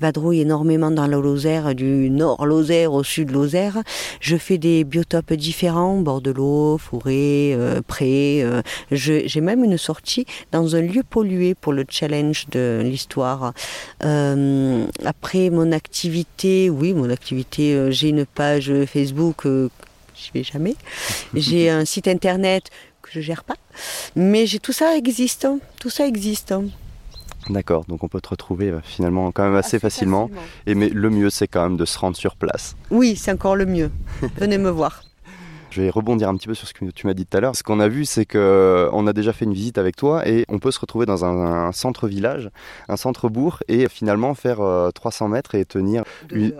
vadrouille 0.00 0.40
énormément 0.40 0.90
dans 0.90 1.06
la 1.06 1.16
Lozère, 1.16 1.74
du 1.74 2.10
nord 2.10 2.46
Lozère 2.46 2.92
au 2.92 3.02
sud 3.02 3.30
Lozère. 3.30 3.78
Je 4.20 4.36
fais 4.36 4.58
des 4.58 4.84
biotopes 4.84 5.32
différents, 5.32 6.00
bord 6.00 6.20
de 6.20 6.30
l'eau, 6.30 6.78
forêt, 6.78 7.54
euh, 7.54 7.80
pré. 7.86 8.42
Euh, 8.42 8.62
j'ai 8.90 9.40
même 9.40 9.64
une 9.64 9.78
sortie 9.78 9.93
dans 10.52 10.76
un 10.76 10.80
lieu 10.80 11.02
pollué 11.02 11.54
pour 11.54 11.72
le 11.72 11.84
challenge 11.88 12.46
de 12.50 12.80
l'histoire. 12.84 13.52
Euh, 14.02 14.86
après 15.04 15.50
mon 15.50 15.72
activité, 15.72 16.70
oui, 16.70 16.94
mon 16.94 17.10
activité, 17.10 17.74
euh, 17.74 17.90
j'ai 17.90 18.08
une 18.08 18.26
page 18.26 18.72
Facebook, 18.86 19.46
euh, 19.46 19.68
je 20.14 20.32
vais 20.32 20.44
jamais. 20.44 20.76
J'ai 21.34 21.70
un 21.70 21.84
site 21.84 22.08
internet 22.08 22.70
que 23.02 23.10
je 23.12 23.20
gère 23.20 23.44
pas, 23.44 23.56
mais 24.16 24.46
j'ai 24.46 24.58
tout 24.58 24.72
ça 24.72 24.96
existe, 24.96 25.44
hein. 25.44 25.58
tout 25.80 25.90
ça 25.90 26.06
existe. 26.06 26.52
Hein. 26.52 26.66
D'accord, 27.50 27.84
donc 27.86 28.02
on 28.02 28.08
peut 28.08 28.20
te 28.20 28.28
retrouver 28.28 28.72
finalement 28.84 29.30
quand 29.32 29.44
même 29.44 29.56
assez, 29.56 29.78
facilement. 29.78 30.30
Et 30.66 30.74
mais 30.74 30.88
le 30.88 31.10
mieux, 31.10 31.28
c'est 31.28 31.48
quand 31.48 31.62
même 31.62 31.76
de 31.76 31.84
se 31.84 31.98
rendre 31.98 32.16
sur 32.16 32.36
place. 32.36 32.74
Oui, 32.90 33.16
c'est 33.16 33.32
encore 33.32 33.56
le 33.56 33.66
mieux. 33.66 33.90
Venez 34.38 34.56
me 34.56 34.70
voir. 34.70 35.02
Je 35.74 35.82
vais 35.82 35.90
rebondir 35.90 36.28
un 36.28 36.36
petit 36.36 36.46
peu 36.46 36.54
sur 36.54 36.68
ce 36.68 36.72
que 36.72 36.84
tu 36.92 37.08
m'as 37.08 37.14
dit 37.14 37.26
tout 37.26 37.36
à 37.36 37.40
l'heure. 37.40 37.56
Ce 37.56 37.64
qu'on 37.64 37.80
a 37.80 37.88
vu, 37.88 38.04
c'est 38.04 38.26
que 38.26 38.88
on 38.92 39.08
a 39.08 39.12
déjà 39.12 39.32
fait 39.32 39.44
une 39.44 39.54
visite 39.54 39.76
avec 39.76 39.96
toi 39.96 40.24
et 40.24 40.44
on 40.48 40.60
peut 40.60 40.70
se 40.70 40.78
retrouver 40.78 41.04
dans 41.04 41.24
un, 41.24 41.72
centre-village, 41.72 42.48
un 42.88 42.96
centre-bourg 42.96 43.58
et 43.66 43.88
finalement 43.88 44.34
faire 44.34 44.58
300 44.94 45.24
euh, 45.24 45.28
mètres 45.28 45.56
et 45.56 45.64
tenir 45.64 46.04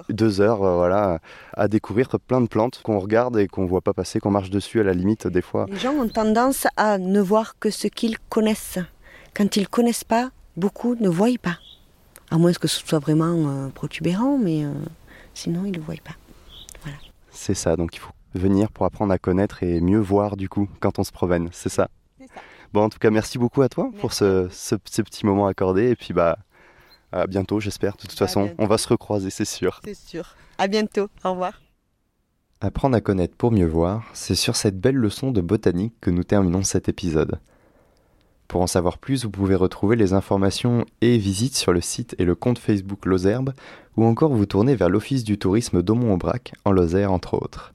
deux 0.08 0.40
heures, 0.40 0.64
euh, 0.64 0.74
voilà, 0.74 1.20
à 1.52 1.68
découvrir 1.68 2.08
plein 2.26 2.40
de 2.40 2.48
plantes 2.48 2.80
qu'on 2.82 2.98
regarde 2.98 3.38
et 3.38 3.46
qu'on 3.46 3.66
voit 3.66 3.82
pas 3.82 3.92
passer, 3.92 4.18
qu'on 4.18 4.32
marche 4.32 4.50
dessus 4.50 4.80
à 4.80 4.82
la 4.82 4.94
limite 4.94 5.28
des 5.28 5.42
fois. 5.42 5.66
Les 5.70 5.78
gens 5.78 5.92
ont 5.92 6.08
tendance 6.08 6.66
à 6.76 6.98
ne 6.98 7.20
voir 7.20 7.56
que 7.60 7.70
ce 7.70 7.86
qu'ils 7.86 8.18
connaissent. 8.18 8.80
Quand 9.32 9.56
ils 9.56 9.68
connaissent 9.68 10.02
pas, 10.02 10.30
beaucoup 10.56 10.96
ne 10.96 11.08
voient 11.08 11.28
pas. 11.40 11.58
À 12.32 12.36
moins 12.36 12.52
que 12.52 12.66
ce 12.66 12.84
soit 12.84 12.98
vraiment 12.98 13.48
euh, 13.48 13.68
protubérant, 13.68 14.38
mais 14.38 14.64
sinon 15.34 15.66
ils 15.66 15.70
ne 15.70 15.76
le 15.76 15.82
voient 15.82 15.94
pas. 16.02 16.16
Voilà. 16.82 16.98
C'est 17.30 17.54
ça, 17.54 17.76
donc 17.76 17.94
il 17.94 18.00
faut 18.00 18.10
venir 18.34 18.70
pour 18.70 18.86
apprendre 18.86 19.12
à 19.12 19.18
connaître 19.18 19.62
et 19.62 19.80
mieux 19.80 19.98
voir 19.98 20.36
du 20.36 20.48
coup 20.48 20.68
quand 20.80 20.98
on 20.98 21.04
se 21.04 21.12
promène, 21.12 21.48
c'est 21.52 21.68
ça? 21.68 21.88
Bon, 22.72 22.82
en 22.82 22.88
tout 22.88 22.98
cas, 22.98 23.10
merci 23.10 23.38
beaucoup 23.38 23.62
à 23.62 23.68
toi 23.68 23.90
pour 24.00 24.12
ce, 24.12 24.48
ce, 24.50 24.74
petit 24.74 25.24
moment 25.24 25.46
accordé 25.46 25.90
et 25.90 25.96
puis 25.96 26.12
bah 26.12 26.38
à 27.12 27.28
bientôt, 27.28 27.60
j'espère. 27.60 27.92
De 27.92 28.02
toute 28.02 28.18
façon, 28.18 28.50
on 28.58 28.66
va 28.66 28.76
se 28.76 28.88
recroiser, 28.88 29.30
c'est 29.30 29.44
sûr. 29.44 29.80
C'est 29.84 29.94
sûr. 29.94 30.34
À 30.58 30.66
bientôt. 30.66 31.08
Au 31.22 31.30
revoir. 31.30 31.62
Apprendre 32.60 32.96
à 32.96 33.00
connaître 33.00 33.36
pour 33.36 33.52
mieux 33.52 33.66
voir, 33.66 34.04
c'est 34.14 34.34
sur 34.34 34.56
cette 34.56 34.80
belle 34.80 34.96
leçon 34.96 35.30
de 35.30 35.40
botanique 35.40 35.94
que 36.00 36.10
nous 36.10 36.24
terminons 36.24 36.62
cet 36.62 36.88
épisode. 36.88 37.38
Pour 38.48 38.62
en 38.62 38.66
savoir 38.66 38.98
plus, 38.98 39.24
vous 39.24 39.30
pouvez 39.30 39.54
retrouver 39.54 39.96
les 39.96 40.12
informations 40.12 40.84
et 41.00 41.18
visites 41.18 41.56
sur 41.56 41.72
le 41.72 41.80
site 41.80 42.16
et 42.18 42.24
le 42.24 42.34
compte 42.34 42.58
Facebook 42.58 43.06
Lozerbe, 43.06 43.52
ou 43.96 44.04
encore 44.04 44.32
vous 44.32 44.46
tourner 44.46 44.74
vers 44.74 44.88
l'Office 44.88 45.24
du 45.24 45.38
tourisme 45.38 45.82
d'Aumont-Aubrac, 45.82 46.52
en 46.64 46.72
Lozère 46.72 47.12
entre 47.12 47.34
autres. 47.34 47.73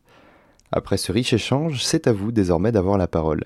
Après 0.71 0.97
ce 0.97 1.11
riche 1.11 1.33
échange, 1.33 1.83
c'est 1.83 2.07
à 2.07 2.13
vous 2.13 2.31
désormais 2.31 2.71
d'avoir 2.71 2.97
la 2.97 3.07
parole. 3.07 3.45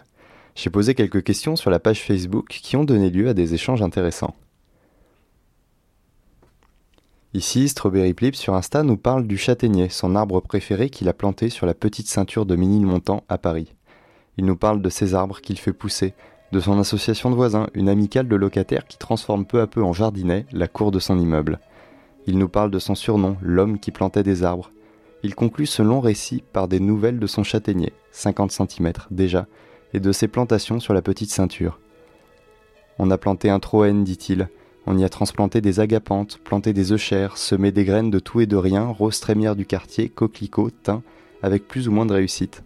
J'ai 0.56 0.70
posé 0.70 0.94
quelques 0.94 1.24
questions 1.24 1.56
sur 1.56 1.72
la 1.72 1.80
page 1.80 2.02
Facebook 2.02 2.48
qui 2.50 2.76
ont 2.76 2.84
donné 2.84 3.10
lieu 3.10 3.30
à 3.30 3.34
des 3.34 3.54
échanges 3.54 3.82
intéressants. 3.82 4.36
Ici, 7.34 7.68
Strawberry 7.68 8.14
Plip 8.14 8.36
sur 8.36 8.54
Insta 8.54 8.84
nous 8.84 8.98
parle 8.98 9.26
du 9.26 9.38
châtaignier, 9.38 9.90
son 9.90 10.16
arbre 10.16 10.40
préféré 10.42 10.90
qu'il 10.90 11.10
a 11.10 11.14
planté 11.14 11.50
sur 11.50 11.66
la 11.66 11.74
petite 11.74 12.08
ceinture 12.08 12.46
de 12.46 12.56
Ménilmontant 12.56 13.24
à 13.30 13.40
Paris. 13.40 13.74
Il 14.38 14.46
nous 14.46 14.56
parle 14.56 14.82
de 14.82 14.90
ces 14.90 15.16
arbres 15.16 15.42
qu'il 15.42 15.58
fait 15.58 15.74
pousser, 15.74 16.14
de 16.52 16.60
son 16.60 16.78
association 16.78 17.32
de 17.32 17.36
voisins, 17.36 17.68
une 17.74 17.90
amicale 17.90 18.28
de 18.28 18.36
locataires 18.36 18.86
qui 18.86 19.00
transforme 19.00 19.46
peu 19.46 19.62
à 19.62 19.68
peu 19.68 19.82
en 19.82 19.94
jardinet 19.94 20.46
la 20.52 20.68
cour 20.68 20.92
de 20.92 21.00
son 21.00 21.18
immeuble. 21.18 21.60
Il 22.28 22.38
nous 22.38 22.50
parle 22.50 22.70
de 22.70 22.80
son 22.80 22.94
surnom, 22.94 23.38
l'homme 23.42 23.80
qui 23.80 23.90
plantait 23.90 24.22
des 24.22 24.44
arbres, 24.44 24.70
il 25.24 25.36
conclut 25.36 25.66
ce 25.66 25.82
long 25.82 26.02
récit 26.02 26.44
par 26.52 26.68
des 26.68 26.80
nouvelles 26.80 27.20
de 27.20 27.28
son 27.28 27.44
châtaignier, 27.44 27.94
50 28.12 28.52
cm 28.52 28.92
déjà, 29.10 29.48
et 29.94 30.00
de 30.00 30.12
ses 30.12 30.28
plantations 30.28 30.80
sur 30.80 30.94
la 30.94 31.02
petite 31.02 31.32
ceinture. 31.32 31.80
On 33.00 33.10
a 33.10 33.18
planté 33.18 33.50
un 33.50 33.60
troène, 33.60 34.04
dit-il, 34.04 34.50
on 34.86 34.98
y 34.98 35.06
a 35.06 35.10
transplanté 35.10 35.62
des 35.62 35.80
agapantes, 35.80 36.40
planté 36.44 36.74
des 36.74 36.92
œchères, 36.92 37.38
semé 37.38 37.72
des 37.72 37.86
graines 37.86 38.12
de 38.12 38.20
tout 38.20 38.42
et 38.42 38.46
de 38.46 38.58
rien, 38.58 38.86
roses 38.86 39.22
trémières 39.22 39.56
du 39.56 39.66
quartier, 39.66 40.10
coquelicots, 40.10 40.72
thym, 40.72 41.02
avec 41.42 41.68
plus 41.68 41.88
ou 41.88 41.92
moins 41.92 42.06
de 42.06 42.14
réussite. 42.14 42.64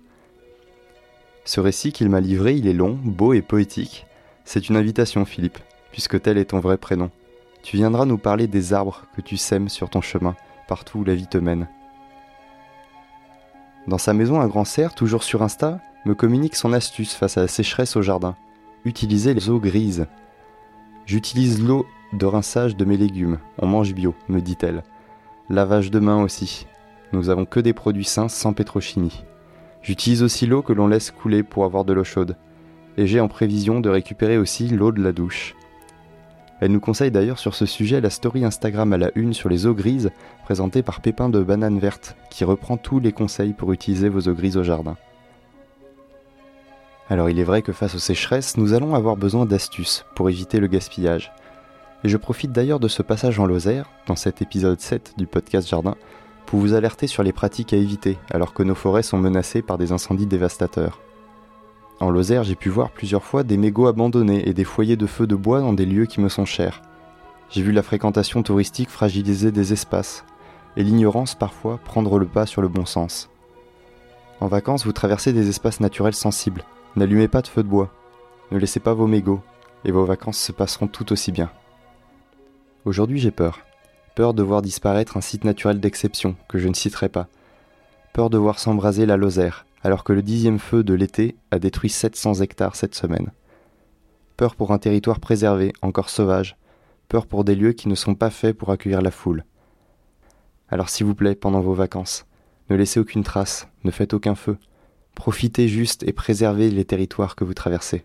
Ce 1.45 1.59
récit 1.59 1.91
qu'il 1.91 2.09
m'a 2.09 2.19
livré, 2.19 2.55
il 2.55 2.67
est 2.67 2.73
long, 2.73 2.97
beau 3.03 3.33
et 3.33 3.41
poétique. 3.41 4.05
C'est 4.45 4.67
une 4.67 4.75
invitation, 4.75 5.25
Philippe, 5.25 5.59
puisque 5.91 6.21
tel 6.21 6.37
est 6.37 6.45
ton 6.45 6.59
vrai 6.59 6.77
prénom. 6.77 7.11
Tu 7.61 7.77
viendras 7.77 8.05
nous 8.05 8.17
parler 8.17 8.47
des 8.47 8.73
arbres 8.73 9.03
que 9.15 9.21
tu 9.21 9.37
sèmes 9.37 9.69
sur 9.69 9.89
ton 9.89 10.01
chemin, 10.01 10.35
partout 10.67 10.99
où 10.99 11.03
la 11.03 11.15
vie 11.15 11.27
te 11.27 11.37
mène. 11.37 11.67
Dans 13.87 13.97
sa 13.97 14.13
maison 14.13 14.41
à 14.41 14.47
Grand 14.47 14.65
Serre, 14.65 14.93
toujours 14.93 15.23
sur 15.23 15.43
Insta, 15.43 15.79
me 16.05 16.13
communique 16.13 16.55
son 16.55 16.73
astuce 16.73 17.13
face 17.13 17.37
à 17.37 17.41
la 17.41 17.47
sécheresse 17.47 17.95
au 17.95 18.01
jardin. 18.01 18.35
Utiliser 18.83 19.33
les 19.33 19.49
eaux 19.49 19.59
grises. 19.59 20.07
J'utilise 21.05 21.63
l'eau 21.63 21.85
de 22.11 22.25
rinçage 22.25 22.75
de 22.75 22.83
mes 22.83 22.97
légumes. 22.97 23.39
On 23.59 23.67
mange 23.67 23.93
bio, 23.93 24.13
me 24.27 24.41
dit-elle. 24.41 24.83
Lavage 25.49 25.89
de 25.89 25.99
main 25.99 26.21
aussi. 26.21 26.67
Nous 27.13 27.29
avons 27.29 27.45
que 27.45 27.61
des 27.61 27.71
produits 27.71 28.03
sains 28.03 28.27
sans 28.27 28.51
pétrochimie. 28.51 29.23
J'utilise 29.81 30.21
aussi 30.21 30.45
l'eau 30.47 30.61
que 30.61 30.73
l'on 30.73 30.87
laisse 30.87 31.11
couler 31.11 31.43
pour 31.43 31.63
avoir 31.63 31.85
de 31.85 31.93
l'eau 31.93 32.03
chaude. 32.03 32.35
Et 32.97 33.07
j'ai 33.07 33.21
en 33.21 33.29
prévision 33.29 33.79
de 33.79 33.89
récupérer 33.89 34.37
aussi 34.37 34.67
l'eau 34.67 34.91
de 34.91 35.01
la 35.01 35.13
douche. 35.13 35.55
Elle 36.59 36.71
nous 36.71 36.79
conseille 36.79 37.11
d'ailleurs 37.11 37.37
sur 37.37 37.53
ce 37.53 37.65
sujet 37.65 38.01
la 38.01 38.09
story 38.09 38.43
Instagram 38.43 38.91
à 38.91 38.97
la 38.97 39.11
une 39.15 39.33
sur 39.33 39.47
les 39.47 39.67
eaux 39.67 39.75
grises, 39.75 40.09
présentée 40.43 40.81
par 40.81 41.01
Pépin 41.01 41.29
de 41.29 41.43
Banane 41.43 41.77
Verte, 41.77 42.15
qui 42.31 42.43
reprend 42.43 42.77
tous 42.77 42.99
les 42.99 43.11
conseils 43.11 43.53
pour 43.53 43.71
utiliser 43.73 44.09
vos 44.09 44.21
eaux 44.27 44.33
grises 44.33 44.57
au 44.57 44.63
jardin. 44.63 44.97
Alors 47.09 47.29
il 47.29 47.39
est 47.39 47.43
vrai 47.43 47.61
que 47.61 47.71
face 47.71 47.95
aux 47.95 47.99
sécheresses, 47.99 48.57
nous 48.57 48.73
allons 48.73 48.95
avoir 48.95 49.17
besoin 49.17 49.45
d'astuces 49.45 50.05
pour 50.15 50.29
éviter 50.29 50.59
le 50.59 50.67
gaspillage. 50.67 51.31
Et 52.03 52.09
je 52.09 52.17
profite 52.17 52.51
d'ailleurs 52.51 52.79
de 52.79 52.87
ce 52.87 53.01
passage 53.01 53.39
en 53.39 53.45
Lozère, 53.45 53.89
dans 54.07 54.15
cet 54.15 54.41
épisode 54.41 54.81
7 54.81 55.13
du 55.17 55.27
podcast 55.27 55.67
Jardin, 55.67 55.95
pour 56.45 56.59
vous 56.59 56.73
alerter 56.73 57.07
sur 57.07 57.23
les 57.23 57.33
pratiques 57.33 57.73
à 57.73 57.77
éviter 57.77 58.17
alors 58.31 58.53
que 58.53 58.63
nos 58.63 58.75
forêts 58.75 59.03
sont 59.03 59.17
menacées 59.17 59.61
par 59.61 59.77
des 59.77 59.91
incendies 59.91 60.25
dévastateurs. 60.25 61.01
En 61.99 62.11
Lozère, 62.11 62.43
j'ai 62.43 62.55
pu 62.55 62.69
voir 62.69 62.91
plusieurs 62.91 63.23
fois 63.23 63.43
des 63.43 63.57
mégots 63.57 63.87
abandonnés 63.87 64.47
et 64.47 64.53
des 64.53 64.63
foyers 64.63 64.97
de 64.97 65.07
feu 65.07 65.25
de 65.25 65.35
bois 65.35 65.61
dans 65.61 65.73
des 65.73 65.85
lieux 65.85 66.05
qui 66.05 66.21
me 66.21 66.29
sont 66.29 66.45
chers. 66.45 66.81
J'ai 67.49 67.63
vu 67.63 67.71
la 67.71 67.81
fréquentation 67.81 68.43
touristique 68.43 68.89
fragiliser 68.89 69.51
des 69.51 69.73
espaces, 69.73 70.23
et 70.75 70.83
l'ignorance 70.83 71.33
parfois 71.33 71.79
prendre 71.83 72.19
le 72.19 72.27
pas 72.27 72.45
sur 72.45 72.61
le 72.61 72.67
bon 72.67 72.85
sens. 72.85 73.29
En 74.41 74.47
vacances, 74.47 74.85
vous 74.85 74.91
traversez 74.91 75.33
des 75.33 75.49
espaces 75.49 75.79
naturels 75.79 76.13
sensibles. 76.13 76.63
N'allumez 76.95 77.27
pas 77.27 77.41
de 77.41 77.47
feu 77.47 77.63
de 77.63 77.67
bois. 77.67 77.91
Ne 78.51 78.59
laissez 78.59 78.79
pas 78.79 78.93
vos 78.93 79.07
mégots, 79.07 79.41
et 79.83 79.91
vos 79.91 80.05
vacances 80.05 80.37
se 80.37 80.51
passeront 80.51 80.87
tout 80.87 81.11
aussi 81.11 81.31
bien. 81.31 81.49
Aujourd'hui, 82.85 83.19
j'ai 83.19 83.31
peur. 83.31 83.61
Peur 84.15 84.35
de 84.35 84.43
voir 84.43 84.61
disparaître 84.61 85.17
un 85.17 85.21
site 85.21 85.45
naturel 85.45 85.79
d'exception, 85.79 86.35
que 86.47 86.59
je 86.59 86.67
ne 86.67 86.75
citerai 86.75 87.09
pas. 87.09 87.27
Peur 88.13 88.29
de 88.29 88.37
voir 88.37 88.59
s'embraser 88.59 89.07
la 89.07 89.17
Lozère, 89.17 89.66
alors 89.87 90.03
que 90.03 90.11
le 90.11 90.21
dixième 90.21 90.59
feu 90.59 90.83
de 90.83 90.93
l'été 90.93 91.37
a 91.49 91.59
détruit 91.59 91.89
700 91.89 92.41
hectares 92.41 92.75
cette 92.75 92.93
semaine. 92.93 93.31
Peur 94.35 94.57
pour 94.57 94.73
un 94.73 94.79
territoire 94.79 95.21
préservé, 95.21 95.71
encore 95.81 96.09
sauvage, 96.09 96.57
peur 97.07 97.25
pour 97.25 97.45
des 97.45 97.55
lieux 97.55 97.71
qui 97.71 97.87
ne 97.87 97.95
sont 97.95 98.13
pas 98.13 98.29
faits 98.29 98.57
pour 98.57 98.69
accueillir 98.69 99.01
la 99.01 99.11
foule. 99.11 99.45
Alors 100.67 100.89
s'il 100.89 101.05
vous 101.05 101.15
plaît, 101.15 101.35
pendant 101.35 101.61
vos 101.61 101.73
vacances, 101.73 102.25
ne 102.69 102.75
laissez 102.75 102.99
aucune 102.99 103.23
trace, 103.23 103.69
ne 103.85 103.91
faites 103.91 104.13
aucun 104.13 104.35
feu, 104.35 104.57
profitez 105.15 105.69
juste 105.69 106.03
et 106.03 106.11
préservez 106.11 106.69
les 106.69 106.83
territoires 106.83 107.37
que 107.37 107.45
vous 107.45 107.53
traversez. 107.53 108.03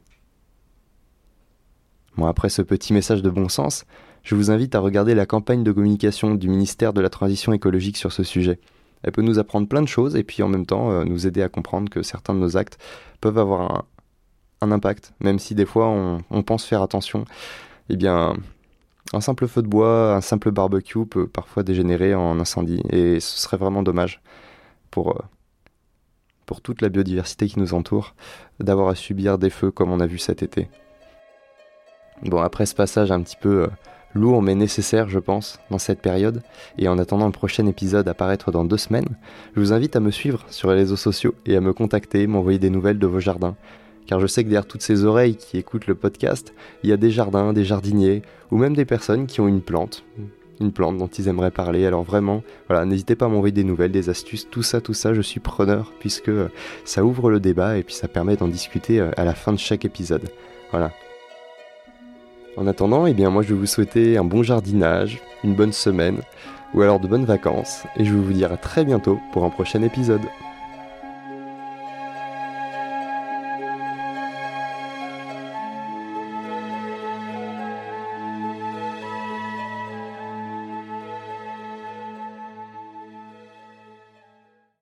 Bon, 2.16 2.26
après 2.26 2.48
ce 2.48 2.62
petit 2.62 2.92
message 2.92 3.22
de 3.22 3.30
bon 3.30 3.48
sens, 3.48 3.86
je 4.22 4.36
vous 4.36 4.52
invite 4.52 4.76
à 4.76 4.78
regarder 4.78 5.16
la 5.16 5.26
campagne 5.26 5.64
de 5.64 5.72
communication 5.72 6.36
du 6.36 6.48
ministère 6.48 6.92
de 6.92 7.00
la 7.00 7.10
Transition 7.10 7.52
écologique 7.52 7.96
sur 7.96 8.12
ce 8.12 8.22
sujet. 8.22 8.60
Elle 9.02 9.12
peut 9.12 9.22
nous 9.22 9.38
apprendre 9.38 9.68
plein 9.68 9.82
de 9.82 9.88
choses 9.88 10.16
et 10.16 10.22
puis 10.22 10.42
en 10.42 10.48
même 10.48 10.66
temps 10.66 10.90
euh, 10.90 11.04
nous 11.04 11.26
aider 11.26 11.42
à 11.42 11.48
comprendre 11.48 11.90
que 11.90 12.02
certains 12.02 12.34
de 12.34 12.38
nos 12.38 12.56
actes 12.56 12.78
peuvent 13.20 13.38
avoir 13.38 13.84
un, 14.60 14.70
impact, 14.70 15.12
même 15.20 15.40
si 15.40 15.56
des 15.56 15.66
fois 15.66 15.88
on, 15.88 16.42
pense 16.44 16.64
faire 16.64 16.82
attention. 16.82 17.24
Eh 17.88 17.96
bien, 17.96 18.36
un 19.12 19.20
simple 19.20 19.48
feu 19.48 19.60
de 19.60 19.66
bois, 19.66 20.14
un 20.14 20.20
simple 20.20 20.52
barbecue 20.52 21.04
peut 21.04 21.26
parfois 21.26 21.64
dégénérer 21.64 22.14
en 22.14 22.38
incendie 22.38 22.80
et 22.90 23.18
ce 23.18 23.40
serait 23.40 23.56
vraiment 23.56 23.82
dommage 23.82 24.20
pour, 24.92 25.16
euh, 25.16 25.22
pour 26.46 26.60
toute 26.60 26.80
la 26.80 26.90
biodiversité 26.90 27.48
qui 27.48 27.58
nous 27.58 27.74
entoure 27.74 28.14
d'avoir 28.60 28.88
à 28.88 28.94
subir 28.94 29.36
des 29.36 29.50
feux 29.50 29.72
comme 29.72 29.90
on 29.90 29.98
a 29.98 30.06
vu 30.06 30.18
cet 30.18 30.44
été. 30.44 30.68
Bon, 32.22 32.40
après 32.40 32.66
ce 32.66 32.74
passage 32.74 33.10
un 33.10 33.22
petit 33.22 33.36
peu... 33.36 33.64
Euh, 33.64 33.68
lourd 34.14 34.42
mais 34.42 34.54
nécessaire, 34.54 35.08
je 35.08 35.18
pense, 35.18 35.58
dans 35.70 35.78
cette 35.78 36.00
période. 36.00 36.42
Et 36.78 36.88
en 36.88 36.98
attendant 36.98 37.26
le 37.26 37.32
prochain 37.32 37.66
épisode 37.66 38.08
à 38.08 38.14
paraître 38.14 38.50
dans 38.50 38.64
deux 38.64 38.76
semaines, 38.76 39.16
je 39.54 39.60
vous 39.60 39.72
invite 39.72 39.96
à 39.96 40.00
me 40.00 40.10
suivre 40.10 40.44
sur 40.50 40.70
les 40.70 40.76
réseaux 40.76 40.96
sociaux 40.96 41.34
et 41.46 41.56
à 41.56 41.60
me 41.60 41.72
contacter, 41.72 42.26
m'envoyer 42.26 42.58
des 42.58 42.70
nouvelles 42.70 42.98
de 42.98 43.06
vos 43.06 43.20
jardins. 43.20 43.56
Car 44.06 44.20
je 44.20 44.26
sais 44.26 44.42
que 44.42 44.48
derrière 44.48 44.66
toutes 44.66 44.82
ces 44.82 45.04
oreilles 45.04 45.36
qui 45.36 45.58
écoutent 45.58 45.86
le 45.86 45.94
podcast, 45.94 46.54
il 46.82 46.90
y 46.90 46.92
a 46.92 46.96
des 46.96 47.10
jardins, 47.10 47.52
des 47.52 47.64
jardiniers, 47.64 48.22
ou 48.50 48.58
même 48.58 48.74
des 48.74 48.84
personnes 48.84 49.26
qui 49.26 49.40
ont 49.40 49.48
une 49.48 49.62
plante, 49.62 50.04
une 50.60 50.72
plante 50.72 50.98
dont 50.98 51.06
ils 51.06 51.28
aimeraient 51.28 51.50
parler. 51.50 51.86
Alors 51.86 52.02
vraiment, 52.02 52.42
voilà, 52.68 52.84
n'hésitez 52.84 53.14
pas 53.14 53.26
à 53.26 53.28
m'envoyer 53.28 53.52
des 53.52 53.64
nouvelles, 53.64 53.92
des 53.92 54.10
astuces, 54.10 54.48
tout 54.50 54.62
ça, 54.62 54.80
tout 54.80 54.94
ça, 54.94 55.14
je 55.14 55.22
suis 55.22 55.40
preneur, 55.40 55.92
puisque 56.00 56.28
euh, 56.28 56.48
ça 56.84 57.04
ouvre 57.04 57.30
le 57.30 57.40
débat 57.40 57.78
et 57.78 57.82
puis 57.82 57.94
ça 57.94 58.08
permet 58.08 58.36
d'en 58.36 58.48
discuter 58.48 59.00
euh, 59.00 59.10
à 59.16 59.24
la 59.24 59.34
fin 59.34 59.52
de 59.52 59.58
chaque 59.58 59.84
épisode. 59.84 60.28
Voilà, 60.70 60.92
en 62.56 62.66
attendant, 62.66 63.06
eh 63.06 63.14
bien 63.14 63.30
moi 63.30 63.42
je 63.42 63.48
vais 63.48 63.60
vous 63.60 63.66
souhaiter 63.66 64.16
un 64.16 64.24
bon 64.24 64.42
jardinage, 64.42 65.20
une 65.44 65.54
bonne 65.54 65.72
semaine, 65.72 66.20
ou 66.74 66.82
alors 66.82 67.00
de 67.00 67.08
bonnes 67.08 67.24
vacances, 67.24 67.84
et 67.96 68.04
je 68.04 68.12
vous 68.12 68.32
dire 68.32 68.52
à 68.52 68.56
très 68.56 68.84
bientôt 68.84 69.18
pour 69.32 69.44
un 69.44 69.50
prochain 69.50 69.82
épisode. 69.82 70.22